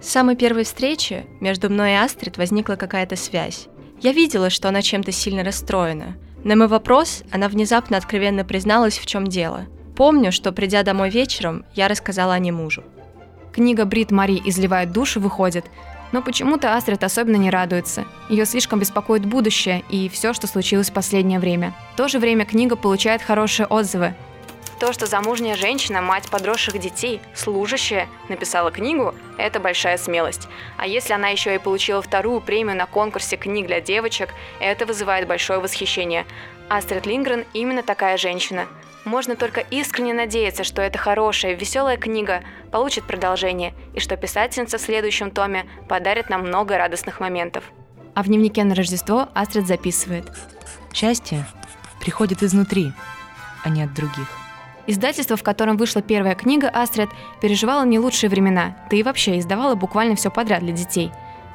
С 0.00 0.10
самой 0.10 0.36
первой 0.36 0.64
встречи 0.64 1.24
между 1.40 1.70
мной 1.70 1.92
и 1.92 1.96
Астрид 1.96 2.36
возникла 2.36 2.74
какая-то 2.74 3.16
связь. 3.16 3.68
Я 4.04 4.12
видела, 4.12 4.50
что 4.50 4.68
она 4.68 4.82
чем-то 4.82 5.12
сильно 5.12 5.42
расстроена. 5.42 6.18
На 6.44 6.56
мой 6.56 6.68
вопрос 6.68 7.22
она 7.30 7.48
внезапно 7.48 7.96
откровенно 7.96 8.44
призналась, 8.44 8.98
в 8.98 9.06
чем 9.06 9.26
дело. 9.26 9.64
Помню, 9.96 10.30
что 10.30 10.52
придя 10.52 10.82
домой 10.82 11.08
вечером, 11.08 11.64
я 11.72 11.88
рассказала 11.88 12.34
о 12.34 12.38
ней 12.38 12.50
мужу. 12.50 12.84
Книга 13.50 13.86
Брит 13.86 14.10
Мари 14.10 14.42
изливает 14.44 14.92
душу 14.92 15.20
выходит, 15.20 15.64
но 16.12 16.20
почему-то 16.20 16.76
Астрид 16.76 17.02
особенно 17.02 17.36
не 17.36 17.48
радуется. 17.48 18.04
Ее 18.28 18.44
слишком 18.44 18.78
беспокоит 18.78 19.24
будущее 19.24 19.82
и 19.88 20.10
все, 20.10 20.34
что 20.34 20.46
случилось 20.46 20.90
в 20.90 20.92
последнее 20.92 21.38
время. 21.38 21.72
В 21.94 21.96
то 21.96 22.06
же 22.06 22.18
время 22.18 22.44
книга 22.44 22.76
получает 22.76 23.22
хорошие 23.22 23.64
отзывы. 23.64 24.14
То, 24.84 24.92
что 24.92 25.06
замужняя 25.06 25.56
женщина, 25.56 26.02
мать 26.02 26.28
подросших 26.28 26.78
детей, 26.78 27.22
служащая, 27.34 28.06
написала 28.28 28.70
книгу, 28.70 29.14
это 29.38 29.58
большая 29.58 29.96
смелость. 29.96 30.46
А 30.76 30.86
если 30.86 31.14
она 31.14 31.28
еще 31.28 31.54
и 31.54 31.58
получила 31.58 32.02
вторую 32.02 32.42
премию 32.42 32.76
на 32.76 32.84
конкурсе 32.84 33.38
книг 33.38 33.66
для 33.66 33.80
девочек, 33.80 34.28
это 34.60 34.84
вызывает 34.84 35.26
большое 35.26 35.58
восхищение. 35.58 36.26
Астрид 36.68 37.06
Лингрен 37.06 37.46
именно 37.54 37.82
такая 37.82 38.18
женщина. 38.18 38.66
Можно 39.06 39.36
только 39.36 39.60
искренне 39.62 40.12
надеяться, 40.12 40.64
что 40.64 40.82
эта 40.82 40.98
хорошая, 40.98 41.54
веселая 41.54 41.96
книга 41.96 42.42
получит 42.70 43.04
продолжение, 43.04 43.72
и 43.94 44.00
что 44.00 44.18
писательница 44.18 44.76
в 44.76 44.82
следующем 44.82 45.30
томе 45.30 45.64
подарит 45.88 46.28
нам 46.28 46.42
много 46.42 46.76
радостных 46.76 47.20
моментов. 47.20 47.64
А 48.14 48.22
в 48.22 48.26
дневнике 48.26 48.64
на 48.64 48.74
Рождество 48.74 49.30
Астрид 49.32 49.66
записывает. 49.66 50.30
Счастье 50.92 51.46
приходит 52.02 52.42
изнутри, 52.42 52.92
а 53.64 53.70
не 53.70 53.82
от 53.82 53.94
других. 53.94 54.43
Издательство, 54.86 55.36
в 55.36 55.42
котором 55.42 55.76
вышла 55.76 56.02
первая 56.02 56.34
книга 56.34 56.68
Астрид, 56.68 57.08
переживало 57.40 57.84
не 57.84 57.98
лучшие 57.98 58.28
времена, 58.28 58.76
да 58.90 58.96
и 58.96 59.02
вообще 59.02 59.38
издавало 59.38 59.74
буквально 59.74 60.14
все 60.14 60.30
подряд 60.30 60.60
для 60.60 60.72
детей. 60.72 61.10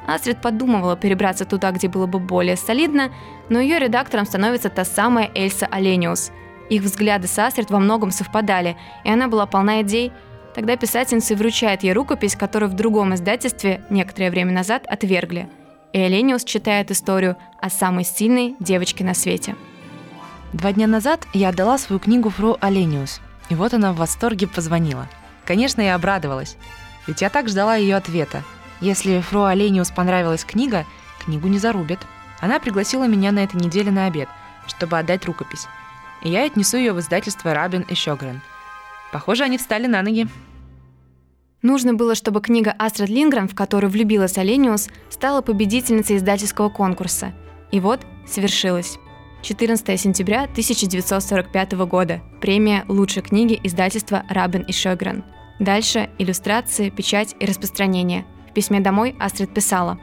Астрид 0.06 0.40
подумывала 0.40 0.96
перебраться 0.96 1.44
туда, 1.44 1.70
где 1.70 1.88
было 1.88 2.06
бы 2.06 2.18
более 2.18 2.56
солидно, 2.56 3.12
но 3.48 3.60
ее 3.60 3.78
редактором 3.78 4.26
становится 4.26 4.68
та 4.68 4.84
самая 4.84 5.30
Эльса 5.34 5.66
Олениус. 5.66 6.32
Их 6.68 6.82
взгляды 6.82 7.28
с 7.28 7.38
Астрид 7.38 7.70
во 7.70 7.78
многом 7.78 8.10
совпадали, 8.10 8.76
и 9.04 9.10
она 9.10 9.28
была 9.28 9.46
полна 9.46 9.82
идей. 9.82 10.12
Тогда 10.54 10.76
писательница 10.76 11.36
вручает 11.36 11.84
ей 11.84 11.92
рукопись, 11.92 12.34
которую 12.34 12.70
в 12.70 12.74
другом 12.74 13.14
издательстве 13.14 13.82
некоторое 13.90 14.30
время 14.30 14.52
назад 14.52 14.84
отвергли. 14.88 15.48
И 15.92 16.00
Олениус 16.00 16.44
читает 16.44 16.90
историю 16.90 17.36
о 17.60 17.70
самой 17.70 18.04
сильной 18.04 18.56
девочке 18.58 19.04
на 19.04 19.14
свете. 19.14 19.54
Два 20.52 20.72
дня 20.72 20.88
назад 20.88 21.28
я 21.32 21.50
отдала 21.50 21.78
свою 21.78 22.00
книгу 22.00 22.28
Фру 22.28 22.56
Олениус, 22.60 23.20
и 23.50 23.54
вот 23.54 23.72
она 23.72 23.92
в 23.92 23.96
восторге 23.96 24.48
позвонила. 24.48 25.08
Конечно, 25.44 25.80
я 25.80 25.94
обрадовалась, 25.94 26.56
ведь 27.06 27.22
я 27.22 27.30
так 27.30 27.48
ждала 27.48 27.76
ее 27.76 27.94
ответа. 27.94 28.42
Если 28.80 29.20
Фру 29.20 29.44
Олениус 29.44 29.90
понравилась 29.90 30.44
книга, 30.44 30.86
книгу 31.24 31.46
не 31.46 31.58
зарубят. 31.58 32.00
Она 32.40 32.58
пригласила 32.58 33.06
меня 33.06 33.30
на 33.30 33.44
этой 33.44 33.60
неделе 33.60 33.92
на 33.92 34.06
обед, 34.06 34.28
чтобы 34.66 34.98
отдать 34.98 35.24
рукопись. 35.24 35.68
И 36.24 36.30
я 36.30 36.44
отнесу 36.44 36.78
ее 36.78 36.92
в 36.94 36.98
издательство 36.98 37.54
Рабин 37.54 37.82
и 37.82 37.94
Щогрен. 37.94 38.40
Похоже, 39.12 39.44
они 39.44 39.56
встали 39.56 39.86
на 39.86 40.02
ноги. 40.02 40.26
Нужно 41.62 41.94
было, 41.94 42.14
чтобы 42.14 42.40
книга 42.40 42.74
Астрид 42.76 43.08
Лингрен, 43.08 43.48
в 43.48 43.54
которую 43.54 43.90
влюбилась 43.90 44.38
Олениус, 44.38 44.88
стала 45.10 45.42
победительницей 45.42 46.16
издательского 46.16 46.70
конкурса. 46.70 47.32
И 47.70 47.78
вот 47.78 48.00
свершилось. 48.26 48.98
14 49.42 49.98
сентября 49.98 50.42
1945 50.42 51.72
года. 51.86 52.20
Премия 52.42 52.84
лучшей 52.88 53.22
книги 53.22 53.58
издательства 53.62 54.24
Рабин 54.28 54.62
и 54.62 54.72
Шогрен. 54.72 55.24
Дальше 55.58 56.10
иллюстрации, 56.18 56.90
печать 56.90 57.34
и 57.40 57.46
распространение. 57.46 58.26
В 58.50 58.52
письме 58.52 58.80
домой 58.80 59.16
Астрид 59.18 59.54
писала. 59.54 59.98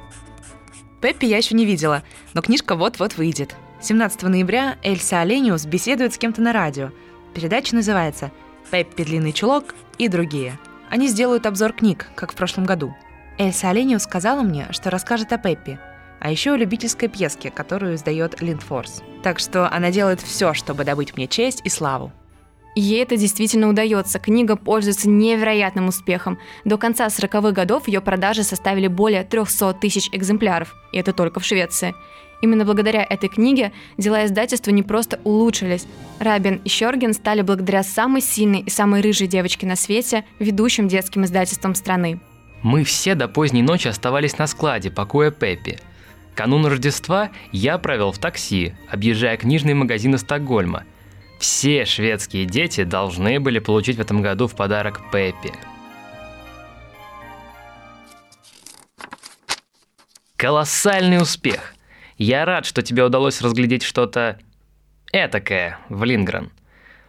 Пеппи 1.02 1.26
я 1.26 1.38
еще 1.38 1.54
не 1.54 1.66
видела, 1.66 2.02
но 2.34 2.42
книжка 2.42 2.76
вот-вот 2.76 3.18
выйдет. 3.18 3.56
17 3.80 4.24
ноября 4.24 4.78
Эльса 4.82 5.22
Олениус 5.22 5.66
беседует 5.66 6.16
с 6.16 6.18
кем-то 6.18 6.42
на 6.42 6.52
радио. 6.52 6.90
Передача 7.36 7.76
называется 7.76 8.32
«Пеппи 8.72 9.04
длинный 9.04 9.34
чулок» 9.34 9.76
и 10.00 10.08
другие. 10.08 10.58
Они 10.90 11.08
сделают 11.08 11.46
обзор 11.46 11.74
книг, 11.74 12.08
как 12.16 12.32
в 12.32 12.36
прошлом 12.36 12.66
году. 12.66 12.96
Эльса 13.38 13.70
Олениус 13.70 14.02
сказала 14.02 14.42
мне, 14.42 14.66
что 14.72 14.90
расскажет 14.90 15.32
о 15.32 15.38
Пеппи– 15.38 15.78
а 16.20 16.32
еще 16.32 16.54
о 16.54 16.58
любительской 16.58 17.10
пьеске, 17.10 17.52
которую 17.52 17.96
издает 17.96 18.42
Линдфорс. 18.42 19.04
Так 19.24 19.40
что 19.40 19.72
она 19.72 19.92
делает 19.92 20.22
все, 20.22 20.54
чтобы 20.54 20.84
добыть 20.84 21.16
мне 21.16 21.28
честь 21.28 21.62
и 21.64 21.70
славу. 21.70 22.12
Ей 22.76 23.02
это 23.02 23.18
действительно 23.18 23.70
удается. 23.70 24.20
Книга 24.20 24.56
пользуется 24.56 25.10
невероятным 25.10 25.88
успехом. 25.88 26.38
До 26.64 26.78
конца 26.78 27.08
40-х 27.08 27.52
годов 27.52 27.88
ее 27.88 28.02
продажи 28.02 28.44
составили 28.44 28.86
более 28.88 29.24
300 29.24 29.74
тысяч 29.74 30.10
экземпляров. 30.12 30.76
И 30.92 31.00
это 31.00 31.12
только 31.12 31.40
в 31.40 31.46
Швеции. 31.46 31.96
Именно 32.42 32.66
благодаря 32.66 33.04
этой 33.04 33.30
книге 33.30 33.72
дела 33.98 34.26
издательства 34.26 34.70
не 34.70 34.84
просто 34.84 35.20
улучшились. 35.24 35.88
Рабин 36.20 36.62
и 36.64 36.70
Щорген 36.70 37.14
стали 37.14 37.42
благодаря 37.42 37.82
самой 37.82 38.22
сильной 38.22 38.60
и 38.60 38.70
самой 38.70 39.02
рыжей 39.02 39.26
девочке 39.26 39.66
на 39.66 39.76
свете 39.76 40.24
ведущим 40.38 40.88
детским 40.88 41.26
издательством 41.26 41.74
страны. 41.74 42.20
Мы 42.62 42.84
все 42.84 43.16
до 43.16 43.28
поздней 43.28 43.64
ночи 43.64 43.88
оставались 43.88 44.38
на 44.38 44.46
складе, 44.46 44.92
покоя 44.92 45.32
Пеппи. 45.32 45.80
Канун 46.38 46.68
Рождества 46.68 47.32
я 47.52 47.80
провел 47.80 48.12
в 48.12 48.20
такси, 48.20 48.76
объезжая 48.92 49.38
книжные 49.38 49.74
магазины 49.74 50.20
Стокгольма. 50.20 50.86
Все 51.40 51.84
шведские 51.84 52.46
дети 52.46 52.84
должны 52.84 53.40
были 53.40 53.58
получить 53.58 53.98
в 53.98 54.02
этом 54.02 54.22
году 54.22 54.46
в 54.46 54.56
подарок 54.56 55.02
Пеппи. 55.12 55.52
Колоссальный 60.36 61.20
успех! 61.20 61.74
Я 62.20 62.46
рад, 62.46 62.68
что 62.68 62.84
тебе 62.84 63.04
удалось 63.04 63.42
разглядеть 63.42 63.82
что-то 63.82 64.38
этакое 65.12 65.80
в 65.90 66.04
Лингрен. 66.04 66.52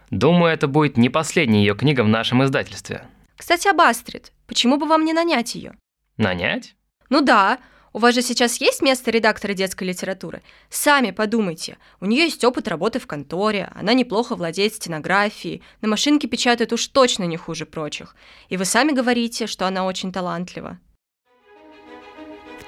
Думаю, 0.09 0.51
это 0.51 0.67
будет 0.67 0.97
не 0.97 1.09
последняя 1.09 1.59
ее 1.59 1.75
книга 1.75 2.01
в 2.01 2.07
нашем 2.07 2.43
издательстве. 2.43 3.05
Кстати, 3.37 3.67
об 3.67 3.79
Астрид. 3.79 4.31
Почему 4.47 4.77
бы 4.77 4.87
вам 4.87 5.05
не 5.05 5.13
нанять 5.13 5.53
ее? 5.53 5.75
Нанять? 6.17 6.75
Ну 7.09 7.21
да, 7.21 7.59
у 7.93 7.99
вас 7.99 8.15
же 8.15 8.21
сейчас 8.21 8.61
есть 8.61 8.81
место 8.81 9.11
редактора 9.11 9.53
детской 9.53 9.85
литературы? 9.85 10.41
Сами 10.69 11.11
подумайте. 11.11 11.77
У 11.99 12.05
нее 12.05 12.23
есть 12.23 12.43
опыт 12.43 12.67
работы 12.67 12.99
в 12.99 13.07
конторе, 13.07 13.71
она 13.75 13.93
неплохо 13.93 14.35
владеет 14.35 14.75
стенографией, 14.75 15.61
на 15.81 15.87
машинке 15.87 16.27
печатает 16.27 16.73
уж 16.73 16.87
точно 16.87 17.23
не 17.23 17.37
хуже 17.37 17.65
прочих. 17.65 18.15
И 18.49 18.57
вы 18.57 18.65
сами 18.65 18.91
говорите, 18.91 19.47
что 19.47 19.67
она 19.67 19.85
очень 19.85 20.11
талантлива. 20.11 20.79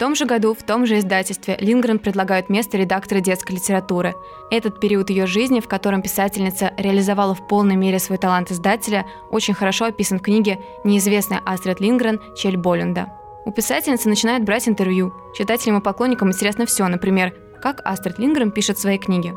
том 0.02 0.16
же 0.16 0.26
году, 0.26 0.56
в 0.56 0.64
том 0.64 0.88
же 0.88 0.98
издательстве, 0.98 1.58
Лингрен 1.60 2.00
предлагают 2.00 2.50
место 2.50 2.76
редактора 2.76 3.20
детской 3.20 3.52
литературы. 3.52 4.16
Этот 4.50 4.80
период 4.80 5.12
ее 5.12 5.28
жизни, 5.28 5.60
в 5.60 5.68
котором 5.68 6.02
писательница 6.02 6.74
реализовала 6.76 7.36
в 7.36 7.48
полной 7.48 7.76
мере 7.76 8.00
свой 8.00 8.18
талант 8.18 8.50
издателя, 8.50 9.06
очень 9.30 9.54
хорошо 9.54 9.86
описан 9.86 10.18
в 10.18 10.24
книге 10.24 10.58
«Неизвестная 10.84 11.40
Астрид 11.46 11.80
Лингрен. 11.80 12.20
Чель 12.36 12.58
Болленда». 12.58 13.21
У 13.44 13.52
писательницы 13.52 14.08
начинают 14.08 14.44
брать 14.44 14.68
интервью. 14.68 15.14
Читателям 15.34 15.80
и 15.80 15.84
поклонникам 15.84 16.30
интересно 16.30 16.66
все, 16.66 16.88
например, 16.88 17.34
как 17.62 17.82
Астрид 17.84 18.20
Лингрен 18.20 18.52
пишет 18.52 18.78
свои 18.78 18.98
книги. 18.98 19.36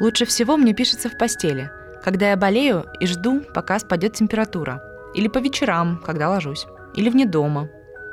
Лучше 0.00 0.24
всего 0.24 0.56
мне 0.56 0.74
пишется 0.74 1.08
в 1.08 1.18
постели, 1.18 1.70
когда 2.02 2.30
я 2.30 2.36
болею 2.36 2.84
и 3.00 3.06
жду, 3.06 3.42
пока 3.54 3.78
спадет 3.78 4.14
температура. 4.14 4.82
Или 5.14 5.28
по 5.28 5.38
вечерам, 5.38 6.00
когда 6.04 6.28
ложусь. 6.28 6.66
Или 6.94 7.08
вне 7.08 7.26
дома. 7.26 7.70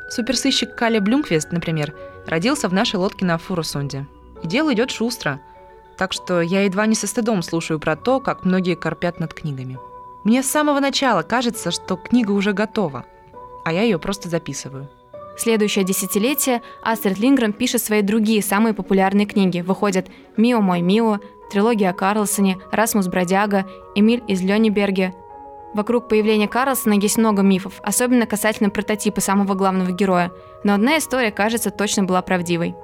Суперсыщик 0.10 0.76
Кали 0.76 1.00
Блюмквист, 1.00 1.52
например, 1.52 1.94
родился 2.28 2.68
в 2.70 2.74
нашей 2.74 2.98
лодке 2.98 3.26
на 3.26 3.38
Фурусунде. 3.38 4.08
И 4.44 4.48
дело 4.48 4.74
идет 4.74 4.92
шустро. 4.92 5.40
Так 5.98 6.14
что 6.14 6.42
я 6.42 6.64
едва 6.64 6.86
не 6.86 6.96
со 6.96 7.08
стыдом 7.08 7.42
слушаю 7.44 7.80
про 7.80 7.96
то, 7.96 8.20
как 8.20 8.44
многие 8.44 8.76
корпят 8.76 9.20
над 9.20 9.34
книгами. 9.34 9.80
Мне 10.24 10.44
с 10.44 10.48
самого 10.48 10.80
начала 10.80 11.24
кажется, 11.24 11.72
что 11.72 11.96
книга 11.96 12.32
уже 12.32 12.54
готова, 12.54 13.06
а 13.66 13.74
я 13.74 13.82
ее 13.84 14.00
просто 14.00 14.30
записываю. 14.30 14.90
Следующее 15.38 15.86
десятилетие 15.86 16.62
Астрид 16.84 17.18
Лингрен 17.18 17.54
пишет 17.54 17.82
свои 17.82 18.02
другие 18.02 18.44
самые 18.44 18.74
популярные 18.74 19.26
книги. 19.26 19.62
Выходят 19.62 20.08
«Мио 20.38 20.62
мой 20.62 20.82
Мио», 20.82 21.20
трилогия 21.52 21.90
о 21.90 21.94
Карлсоне, 21.94 22.60
«Расмус 22.72 23.08
Бродяга», 23.08 23.66
«Эмиль 23.96 24.24
из 24.28 24.42
Лёниберге». 24.42 25.16
Вокруг 25.74 26.10
появления 26.10 26.50
Карлсона 26.50 26.94
есть 26.94 27.18
много 27.18 27.44
мифов, 27.44 27.80
особенно 27.82 28.26
касательно 28.26 28.70
прототипа 28.70 29.22
самого 29.22 29.56
главного 29.56 29.92
героя. 29.92 30.32
Но 30.64 30.74
одна 30.74 30.98
история, 30.98 31.32
кажется, 31.32 31.72
точно 31.72 32.04
была 32.04 32.22
правдивой. 32.22 32.76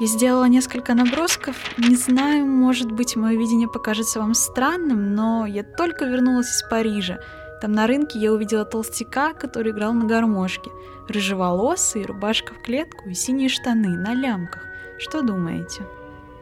Я 0.00 0.06
сделала 0.06 0.44
несколько 0.44 0.92
набросков. 0.92 1.56
Не 1.78 1.94
знаю, 1.94 2.46
может 2.46 2.90
быть, 2.90 3.16
мое 3.16 3.38
видение 3.38 3.68
покажется 3.68 4.18
вам 4.18 4.34
странным, 4.34 5.14
но 5.14 5.46
я 5.46 5.62
только 5.62 6.04
вернулась 6.04 6.48
из 6.48 6.62
Парижа. 6.68 7.20
Там 7.60 7.72
на 7.72 7.86
рынке 7.86 8.18
я 8.18 8.32
увидела 8.32 8.64
толстяка, 8.64 9.32
который 9.32 9.72
играл 9.72 9.92
на 9.92 10.04
гармошке. 10.04 10.70
Рыжеволосый, 11.08 12.04
рубашка 12.04 12.54
в 12.54 12.62
клетку 12.62 13.08
и 13.08 13.14
синие 13.14 13.48
штаны 13.48 13.88
на 13.88 14.14
лямках. 14.14 14.62
Что 14.98 15.22
думаете? 15.22 15.82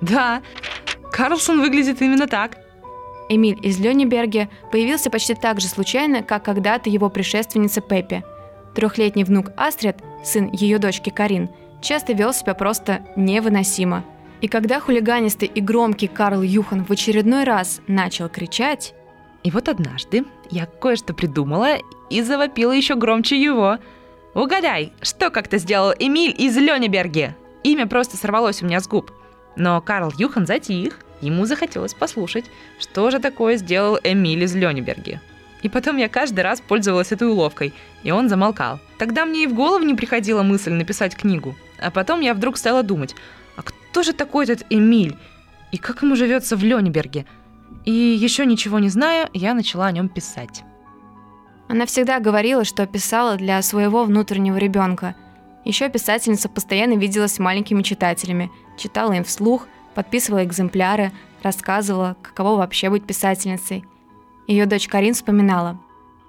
Да, 0.01 0.43
Карлсон 1.13 1.61
выглядит 1.61 2.03
именно 2.03 2.27
так. 2.27 2.57
Эмиль 3.29 3.59
из 3.63 3.79
Лёниберге 3.79 4.51
появился 4.71 5.11
почти 5.11 5.35
так 5.35 5.61
же 5.61 5.69
случайно, 5.69 6.23
как 6.23 6.45
когда-то 6.45 6.91
его 6.91 7.09
предшественница 7.09 7.81
Пеппи. 7.81 8.25
Трехлетний 8.75 9.25
внук 9.25 9.53
Астрид, 9.57 9.97
сын 10.25 10.51
ее 10.53 10.79
дочки 10.79 11.11
Карин, 11.11 11.51
часто 11.81 12.13
вел 12.13 12.33
себя 12.33 12.55
просто 12.55 13.07
невыносимо. 13.17 14.05
И 14.41 14.49
когда 14.49 14.81
хулиганистый 14.81 15.49
и 15.49 15.61
громкий 15.61 16.09
Карл 16.09 16.43
Юхан 16.43 16.85
в 16.85 16.91
очередной 16.91 17.45
раз 17.45 17.81
начал 17.87 18.29
кричать... 18.29 18.95
И 19.43 19.51
вот 19.51 19.69
однажды 19.69 20.25
я 20.51 20.67
кое-что 20.67 21.15
придумала 21.15 21.79
и 22.11 22.23
завопила 22.23 22.73
еще 22.73 22.95
громче 22.95 23.41
его. 23.41 23.79
Угадай, 24.35 24.93
что 25.03 25.31
как-то 25.31 25.59
сделал 25.59 25.93
Эмиль 25.99 26.35
из 26.37 26.57
Лёниберге? 26.57 27.37
Имя 27.65 27.87
просто 27.87 28.17
сорвалось 28.17 28.63
у 28.63 28.67
меня 28.67 28.81
с 28.81 28.89
губ. 28.89 29.11
Но 29.57 29.81
Карл 29.81 30.13
Юхан 30.17 30.47
затих, 30.47 31.01
ему 31.21 31.45
захотелось 31.45 31.95
послушать, 31.95 32.47
что 32.79 33.11
же 33.11 33.19
такое 33.19 33.57
сделал 33.57 33.99
Эмиль 34.03 34.45
из 34.45 34.55
Лёниберге. 34.55 35.21
И 35.63 35.69
потом 35.69 35.97
я 35.97 36.09
каждый 36.09 36.41
раз 36.41 36.61
пользовалась 36.61 37.13
этой 37.13 37.29
уловкой, 37.29 37.73
и 38.03 38.11
он 38.11 38.29
замолкал. 38.29 38.81
Тогда 38.99 39.25
мне 39.25 39.45
и 39.45 39.47
в 39.47 39.55
голову 39.55 39.85
не 39.85 39.95
приходила 39.95 40.43
мысль 40.43 40.73
написать 40.73 41.17
книгу. 41.17 41.55
А 41.81 41.91
потом 41.91 42.21
я 42.21 42.35
вдруг 42.35 42.57
стала 42.57 42.83
думать, 42.83 43.15
а 43.57 43.63
кто 43.63 44.03
же 44.03 44.13
такой 44.13 44.45
этот 44.45 44.67
Эмиль? 44.71 45.17
И 45.71 45.79
как 45.79 46.03
ему 46.03 46.17
живется 46.17 46.57
в 46.57 46.65
Лёниберге? 46.65 47.27
И 47.85 47.91
еще 47.91 48.47
ничего 48.47 48.79
не 48.79 48.89
зная, 48.89 49.29
я 49.33 49.55
начала 49.55 49.87
о 49.87 49.93
нем 49.93 50.09
писать. 50.09 50.63
Она 51.69 51.87
всегда 51.87 52.21
говорила, 52.21 52.65
что 52.65 52.87
писала 52.87 53.37
для 53.37 53.61
своего 53.63 54.05
внутреннего 54.05 54.57
ребенка. 54.57 55.17
Еще 55.65 55.89
писательница 55.89 56.49
постоянно 56.49 56.95
виделась 56.95 57.35
с 57.35 57.39
маленькими 57.39 57.83
читателями, 57.83 58.51
читала 58.77 59.13
им 59.13 59.25
вслух, 59.25 59.67
подписывала 59.95 60.45
экземпляры, 60.45 61.13
рассказывала, 61.43 62.17
каково 62.23 62.59
вообще 62.59 62.91
быть 62.91 63.07
писательницей. 63.07 63.85
Ее 64.47 64.67
дочь 64.67 64.89
Карин 64.89 65.15
вспоминала. 65.15 65.81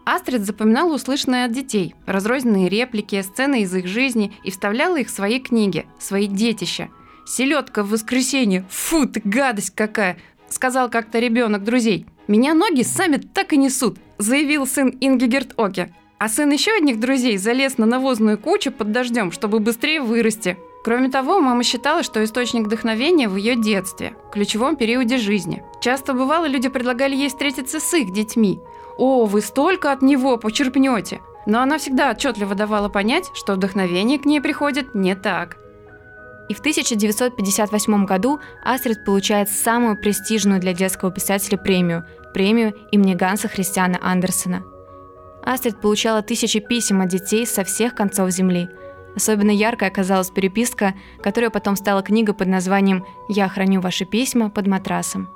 Астрид 0.06 0.42
запоминала 0.42 0.96
услышанное 0.96 1.46
от 1.46 1.54
детей, 1.54 1.96
разрозненные 2.06 2.70
реплики, 2.70 3.22
сцены 3.22 3.62
из 3.62 3.74
их 3.74 3.88
жизни 3.88 4.34
и 4.44 4.52
вставляла 4.52 5.00
их 5.00 5.08
в 5.08 5.12
свои 5.12 5.40
книги, 5.40 5.86
свои 6.00 6.28
детища. 6.28 6.90
«Селедка 7.26 7.84
в 7.84 7.90
воскресенье! 7.90 8.66
Фу, 8.70 9.08
ты 9.08 9.22
гадость 9.24 9.74
какая!» 9.76 10.18
Сказал 10.54 10.90
как-то 10.90 11.20
ребенок 11.20 11.64
друзей. 11.64 12.06
«Меня 12.28 12.54
ноги 12.54 12.84
сами 12.84 13.18
так 13.18 13.54
и 13.54 13.58
несут», 13.58 13.98
заявил 14.18 14.66
сын 14.66 14.96
Ингигерт 15.02 15.54
Оке. 15.58 15.94
А 16.20 16.30
сын 16.30 16.50
еще 16.52 16.72
одних 16.72 17.00
друзей 17.00 17.38
залез 17.38 17.78
на 17.78 17.86
навозную 17.86 18.38
кучу 18.38 18.72
под 18.72 18.92
дождем, 18.92 19.32
чтобы 19.32 19.60
быстрее 19.60 20.02
вырасти. 20.02 20.58
Кроме 20.84 21.10
того, 21.10 21.40
мама 21.40 21.64
считала, 21.64 22.04
что 22.04 22.24
источник 22.24 22.64
вдохновения 22.64 23.28
в 23.28 23.36
ее 23.36 23.56
детстве, 23.56 24.16
ключевом 24.32 24.76
периоде 24.76 25.18
жизни. 25.18 25.64
Часто 25.82 26.14
бывало, 26.14 26.46
люди 26.46 26.70
предлагали 26.70 27.16
ей 27.16 27.30
встретиться 27.30 27.80
с 27.80 27.94
их 27.94 28.14
детьми. 28.14 28.60
«О, 28.98 29.26
вы 29.26 29.42
столько 29.42 29.92
от 29.92 30.02
него 30.02 30.38
почерпнете!» 30.38 31.22
Но 31.46 31.62
она 31.62 31.78
всегда 31.78 32.12
отчетливо 32.12 32.56
давала 32.56 32.88
понять, 32.88 33.30
что 33.34 33.56
вдохновение 33.56 34.18
к 34.18 34.26
ней 34.26 34.40
приходит 34.40 34.96
не 34.96 35.16
так. 35.16 35.58
И 36.50 36.54
в 36.54 36.60
1958 36.60 38.06
году 38.06 38.40
Астрид 38.64 39.06
получает 39.06 39.50
самую 39.50 39.98
престижную 39.98 40.60
для 40.60 40.74
детского 40.74 41.12
писателя 41.12 41.58
премию– 41.58 42.06
премию 42.34 42.74
имени 42.92 43.14
Ганса 43.14 43.48
Христиана 43.48 43.98
Андерсена. 44.02 44.64
Астрид 45.44 45.80
получала 45.80 46.22
тысячи 46.22 46.60
писем 46.60 47.00
от 47.02 47.08
детей 47.10 47.46
со 47.46 47.64
всех 47.64 47.96
концов 47.96 48.32
Земли. 48.32 48.68
Особенно 49.16 49.52
яркой 49.52 49.88
оказалась 49.90 50.32
переписка, 50.32 50.96
которая 51.22 51.52
потом 51.52 51.76
стала 51.76 52.02
книгой 52.02 52.34
под 52.34 52.48
названием 52.48 53.06
«Я 53.30 53.48
храню 53.48 53.80
ваши 53.80 54.06
письма 54.06 54.50
под 54.50 54.66
матрасом». 54.68 55.30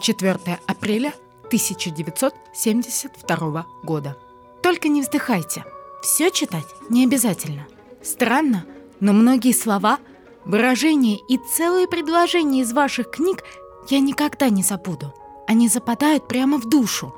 4 0.00 0.38
апреля 0.66 1.14
1972 1.46 3.66
года. 3.82 4.16
Только 4.62 4.88
не 4.88 5.02
вздыхайте. 5.02 5.64
Все 6.02 6.30
читать 6.30 6.66
не 6.88 7.04
обязательно. 7.04 7.66
Странно, 8.02 8.64
но 9.00 9.12
многие 9.12 9.52
слова, 9.52 9.98
выражения 10.44 11.16
и 11.16 11.38
целые 11.38 11.88
предложения 11.88 12.60
из 12.60 12.72
ваших 12.72 13.10
книг 13.10 13.42
я 13.88 14.00
никогда 14.00 14.50
не 14.50 14.62
забуду. 14.62 15.14
Они 15.46 15.68
западают 15.68 16.28
прямо 16.28 16.58
в 16.58 16.68
душу. 16.68 17.14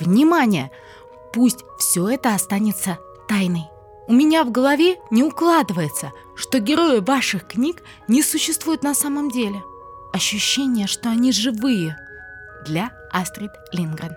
Внимание! 0.00 0.70
Пусть 1.32 1.64
все 1.78 2.08
это 2.08 2.34
останется 2.34 2.98
тайной. 3.28 3.66
У 4.08 4.12
меня 4.14 4.42
в 4.42 4.50
голове 4.50 4.96
не 5.10 5.22
укладывается, 5.22 6.12
что 6.34 6.60
герои 6.60 7.00
ваших 7.00 7.46
книг 7.46 7.82
не 8.08 8.22
существуют 8.22 8.82
на 8.82 8.94
самом 8.94 9.30
деле. 9.30 9.62
Ощущение, 10.12 10.86
что 10.86 11.10
они 11.10 11.30
живые. 11.30 11.98
Для 12.66 12.90
Астрид 13.12 13.50
Лингрен. 13.72 14.16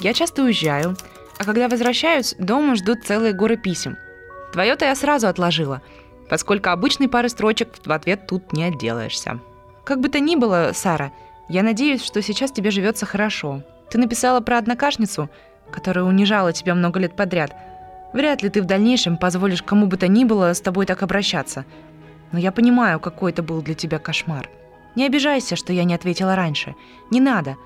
Я 0.00 0.12
часто 0.12 0.42
уезжаю, 0.42 0.96
а 1.38 1.44
когда 1.44 1.68
возвращаюсь, 1.68 2.34
дома 2.38 2.74
ждут 2.74 3.04
целые 3.06 3.32
горы 3.32 3.56
писем– 3.56 3.96
Твое-то 4.56 4.86
я 4.86 4.94
сразу 4.94 5.28
отложила, 5.28 5.82
поскольку 6.30 6.70
обычной 6.70 7.10
пары 7.10 7.28
строчек 7.28 7.74
в 7.84 7.92
ответ 7.92 8.26
тут 8.26 8.54
не 8.54 8.64
отделаешься. 8.64 9.38
Как 9.84 10.00
бы 10.00 10.08
то 10.08 10.18
ни 10.18 10.34
было, 10.34 10.70
Сара, 10.72 11.12
я 11.50 11.62
надеюсь, 11.62 12.02
что 12.02 12.22
сейчас 12.22 12.52
тебе 12.52 12.70
живется 12.70 13.04
хорошо. 13.04 13.60
Ты 13.90 13.98
написала 13.98 14.40
про 14.40 14.56
однокашницу, 14.56 15.28
которая 15.70 16.06
унижала 16.06 16.54
тебя 16.54 16.74
много 16.74 16.98
лет 16.98 17.14
подряд. 17.14 17.54
Вряд 18.14 18.42
ли 18.42 18.48
ты 18.48 18.62
в 18.62 18.64
дальнейшем 18.64 19.18
позволишь 19.18 19.62
кому 19.62 19.88
бы 19.88 19.98
то 19.98 20.08
ни 20.08 20.24
было 20.24 20.54
с 20.54 20.62
тобой 20.62 20.86
так 20.86 21.02
обращаться. 21.02 21.66
Но 22.32 22.38
я 22.38 22.50
понимаю, 22.50 22.98
какой 22.98 23.32
это 23.32 23.42
был 23.42 23.60
для 23.60 23.74
тебя 23.74 23.98
кошмар. 23.98 24.48
Не 24.94 25.04
обижайся, 25.04 25.56
что 25.56 25.74
я 25.74 25.84
не 25.84 25.94
ответила 25.94 26.34
раньше. 26.34 26.74
Не 27.10 27.20
надо. 27.20 27.58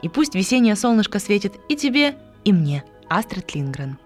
И 0.00 0.08
пусть 0.08 0.34
весеннее 0.34 0.76
солнышко 0.76 1.18
светит 1.18 1.60
и 1.68 1.76
тебе, 1.76 2.14
и 2.42 2.54
мне. 2.54 2.84
Астрид 3.10 3.54
Лингрен. 3.54 3.98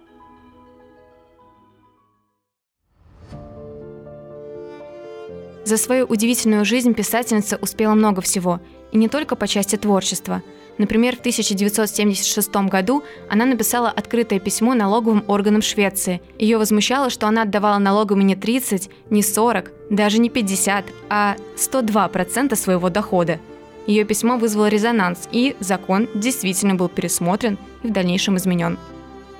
За 5.66 5.78
свою 5.78 6.06
удивительную 6.06 6.64
жизнь 6.64 6.94
писательница 6.94 7.58
успела 7.60 7.94
много 7.94 8.22
всего, 8.22 8.60
и 8.92 8.98
не 8.98 9.08
только 9.08 9.34
по 9.34 9.48
части 9.48 9.74
творчества. 9.74 10.44
Например, 10.78 11.16
в 11.16 11.18
1976 11.18 12.54
году 12.68 13.02
она 13.28 13.46
написала 13.46 13.90
открытое 13.90 14.38
письмо 14.38 14.74
налоговым 14.74 15.24
органам 15.26 15.62
Швеции. 15.62 16.22
Ее 16.38 16.58
возмущало, 16.58 17.10
что 17.10 17.26
она 17.26 17.42
отдавала 17.42 17.78
налогам 17.78 18.20
не 18.20 18.36
30, 18.36 18.88
не 19.10 19.24
40, 19.24 19.72
даже 19.90 20.18
не 20.18 20.30
50, 20.30 20.84
а 21.10 21.34
102% 21.56 22.54
своего 22.54 22.88
дохода. 22.88 23.40
Ее 23.88 24.04
письмо 24.04 24.36
вызвало 24.36 24.68
резонанс, 24.68 25.28
и 25.32 25.56
закон 25.58 26.08
действительно 26.14 26.76
был 26.76 26.88
пересмотрен 26.88 27.58
и 27.82 27.88
в 27.88 27.92
дальнейшем 27.92 28.36
изменен. 28.36 28.78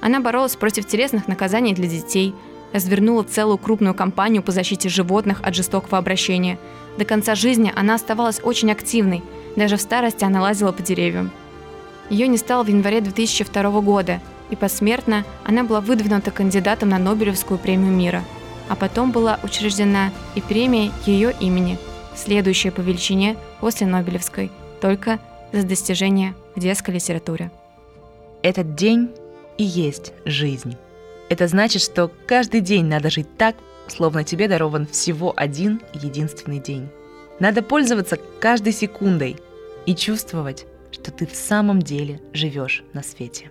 Она 0.01 0.19
боролась 0.19 0.57
против 0.57 0.89
телесных 0.89 1.29
наказаний 1.29 1.73
для 1.73 1.87
детей, 1.87 2.35
развернула 2.77 3.25
целую 3.25 3.59
крупную 3.59 3.95
кампанию 3.95 4.43
по 4.43 4.53
защите 4.53 4.89
животных 4.89 5.41
от 5.43 5.55
жестокого 5.55 5.99
обращения. 5.99 6.59
До 6.99 7.05
конца 7.05 7.35
жизни 7.35 7.73
она 7.75 7.95
оставалась 7.95 8.41
очень 8.43 8.71
активной, 8.71 9.23
даже 9.57 9.77
в 9.77 9.83
старости 9.83 10.25
она 10.25 10.41
лазила 10.41 10.73
по 10.73 10.83
деревьям. 10.83 11.31
Ее 12.11 12.29
не 12.29 12.37
стало 12.37 12.63
в 12.63 12.69
январе 12.69 13.01
2002 13.01 13.81
года, 13.81 14.21
и 14.51 14.57
посмертно 14.57 15.25
она 15.45 15.65
была 15.65 15.81
выдвинута 15.81 16.31
кандидатом 16.31 16.91
на 16.91 16.99
Нобелевскую 16.99 17.59
премию 17.59 17.93
мира. 17.93 18.23
А 18.69 18.77
потом 18.77 19.11
была 19.11 19.39
учреждена 19.43 20.11
и 20.35 20.41
премия 20.41 20.93
ее 21.05 21.35
имени, 21.41 21.79
следующая 22.15 22.71
по 22.71 22.81
величине 22.81 23.37
после 23.61 23.87
Нобелевской, 23.87 24.51
только 24.81 25.19
за 25.53 25.65
достижения 25.65 26.35
в 26.55 26.61
детской 26.61 26.93
литературе. 26.93 27.51
Этот 28.43 28.75
день 28.75 29.11
и 29.59 29.65
есть 29.65 30.13
жизнь. 30.25 30.77
Это 31.29 31.49
значит, 31.49 31.83
что 31.83 32.11
каждый 32.27 32.61
день 32.61 32.87
надо 32.87 33.11
жить 33.11 33.37
так, 33.37 33.57
словно 33.89 34.25
тебе 34.25 34.49
дарован 34.49 34.87
всего 34.87 35.33
один 35.37 35.81
единственный 35.93 36.61
день. 36.61 36.89
Надо 37.41 37.63
пользоваться 37.63 38.19
каждой 38.41 38.73
секундой 38.73 39.37
и 39.87 39.95
чувствовать, 39.95 40.67
что 40.91 41.11
ты 41.11 41.27
в 41.27 41.35
самом 41.35 41.83
деле 41.83 42.21
живешь 42.33 42.83
на 42.93 43.03
свете. 43.03 43.51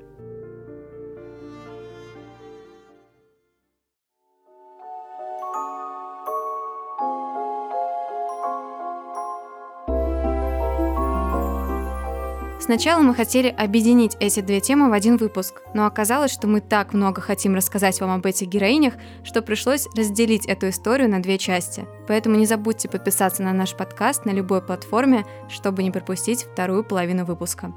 Сначала 12.66 13.04
мы 13.04 13.14
хотели 13.14 13.48
объединить 13.48 14.18
эти 14.20 14.40
две 14.40 14.60
темы 14.60 14.90
в 14.90 14.94
один 14.94 15.18
выпуск, 15.18 15.62
но 15.76 15.86
оказалось, 15.86 16.32
что 16.32 16.48
мы 16.48 16.62
так 16.62 16.94
много 16.94 17.22
хотим 17.22 17.54
рассказать 17.54 18.02
вам 18.02 18.10
об 18.10 18.26
этих 18.26 18.48
героинях, 18.48 18.96
что 19.24 19.44
пришлось 19.44 19.88
разделить 19.96 20.48
эту 20.48 20.70
историю 20.70 21.08
на 21.08 21.22
две 21.22 21.38
части. 21.38 21.86
Поэтому 22.08 22.38
не 22.38 22.48
забудьте 22.48 22.90
подписаться 22.90 23.44
на 23.44 23.54
наш 23.54 23.76
подкаст 23.76 24.26
на 24.26 24.32
любой 24.32 24.64
платформе, 24.64 25.28
чтобы 25.48 25.84
не 25.84 25.92
пропустить 25.92 26.42
вторую 26.42 26.84
половину 26.84 27.24
выпуска. 27.24 27.72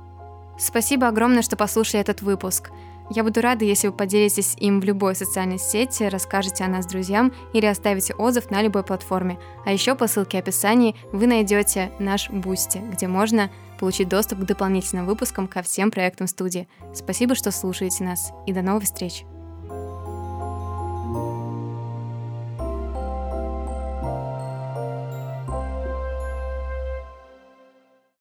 Спасибо 0.58 1.06
огромное, 1.06 1.42
что 1.42 1.58
послушали 1.58 2.00
этот 2.00 2.22
выпуск. 2.22 2.70
Я 3.10 3.24
буду 3.24 3.42
рада, 3.42 3.66
если 3.66 3.88
вы 3.88 3.92
поделитесь 3.92 4.54
им 4.56 4.80
в 4.80 4.84
любой 4.84 5.14
социальной 5.14 5.58
сети, 5.58 6.04
расскажете 6.04 6.64
о 6.64 6.68
нас 6.68 6.86
друзьям 6.86 7.34
или 7.52 7.66
оставите 7.66 8.14
отзыв 8.14 8.50
на 8.50 8.62
любой 8.62 8.84
платформе. 8.84 9.38
А 9.66 9.72
еще 9.72 9.94
по 9.94 10.06
ссылке 10.06 10.38
в 10.38 10.40
описании 10.40 10.96
вы 11.12 11.26
найдете 11.26 11.92
наш 11.98 12.30
Бусти, 12.30 12.78
где 12.78 13.06
можно 13.06 13.50
получить 13.78 14.08
доступ 14.08 14.40
к 14.40 14.44
дополнительным 14.44 15.06
выпускам 15.06 15.48
ко 15.48 15.62
всем 15.62 15.90
проектам 15.90 16.26
студии. 16.26 16.68
Спасибо, 16.94 17.34
что 17.34 17.50
слушаете 17.50 18.04
нас, 18.04 18.32
и 18.46 18.52
до 18.52 18.62
новых 18.62 18.84
встреч! 18.84 19.24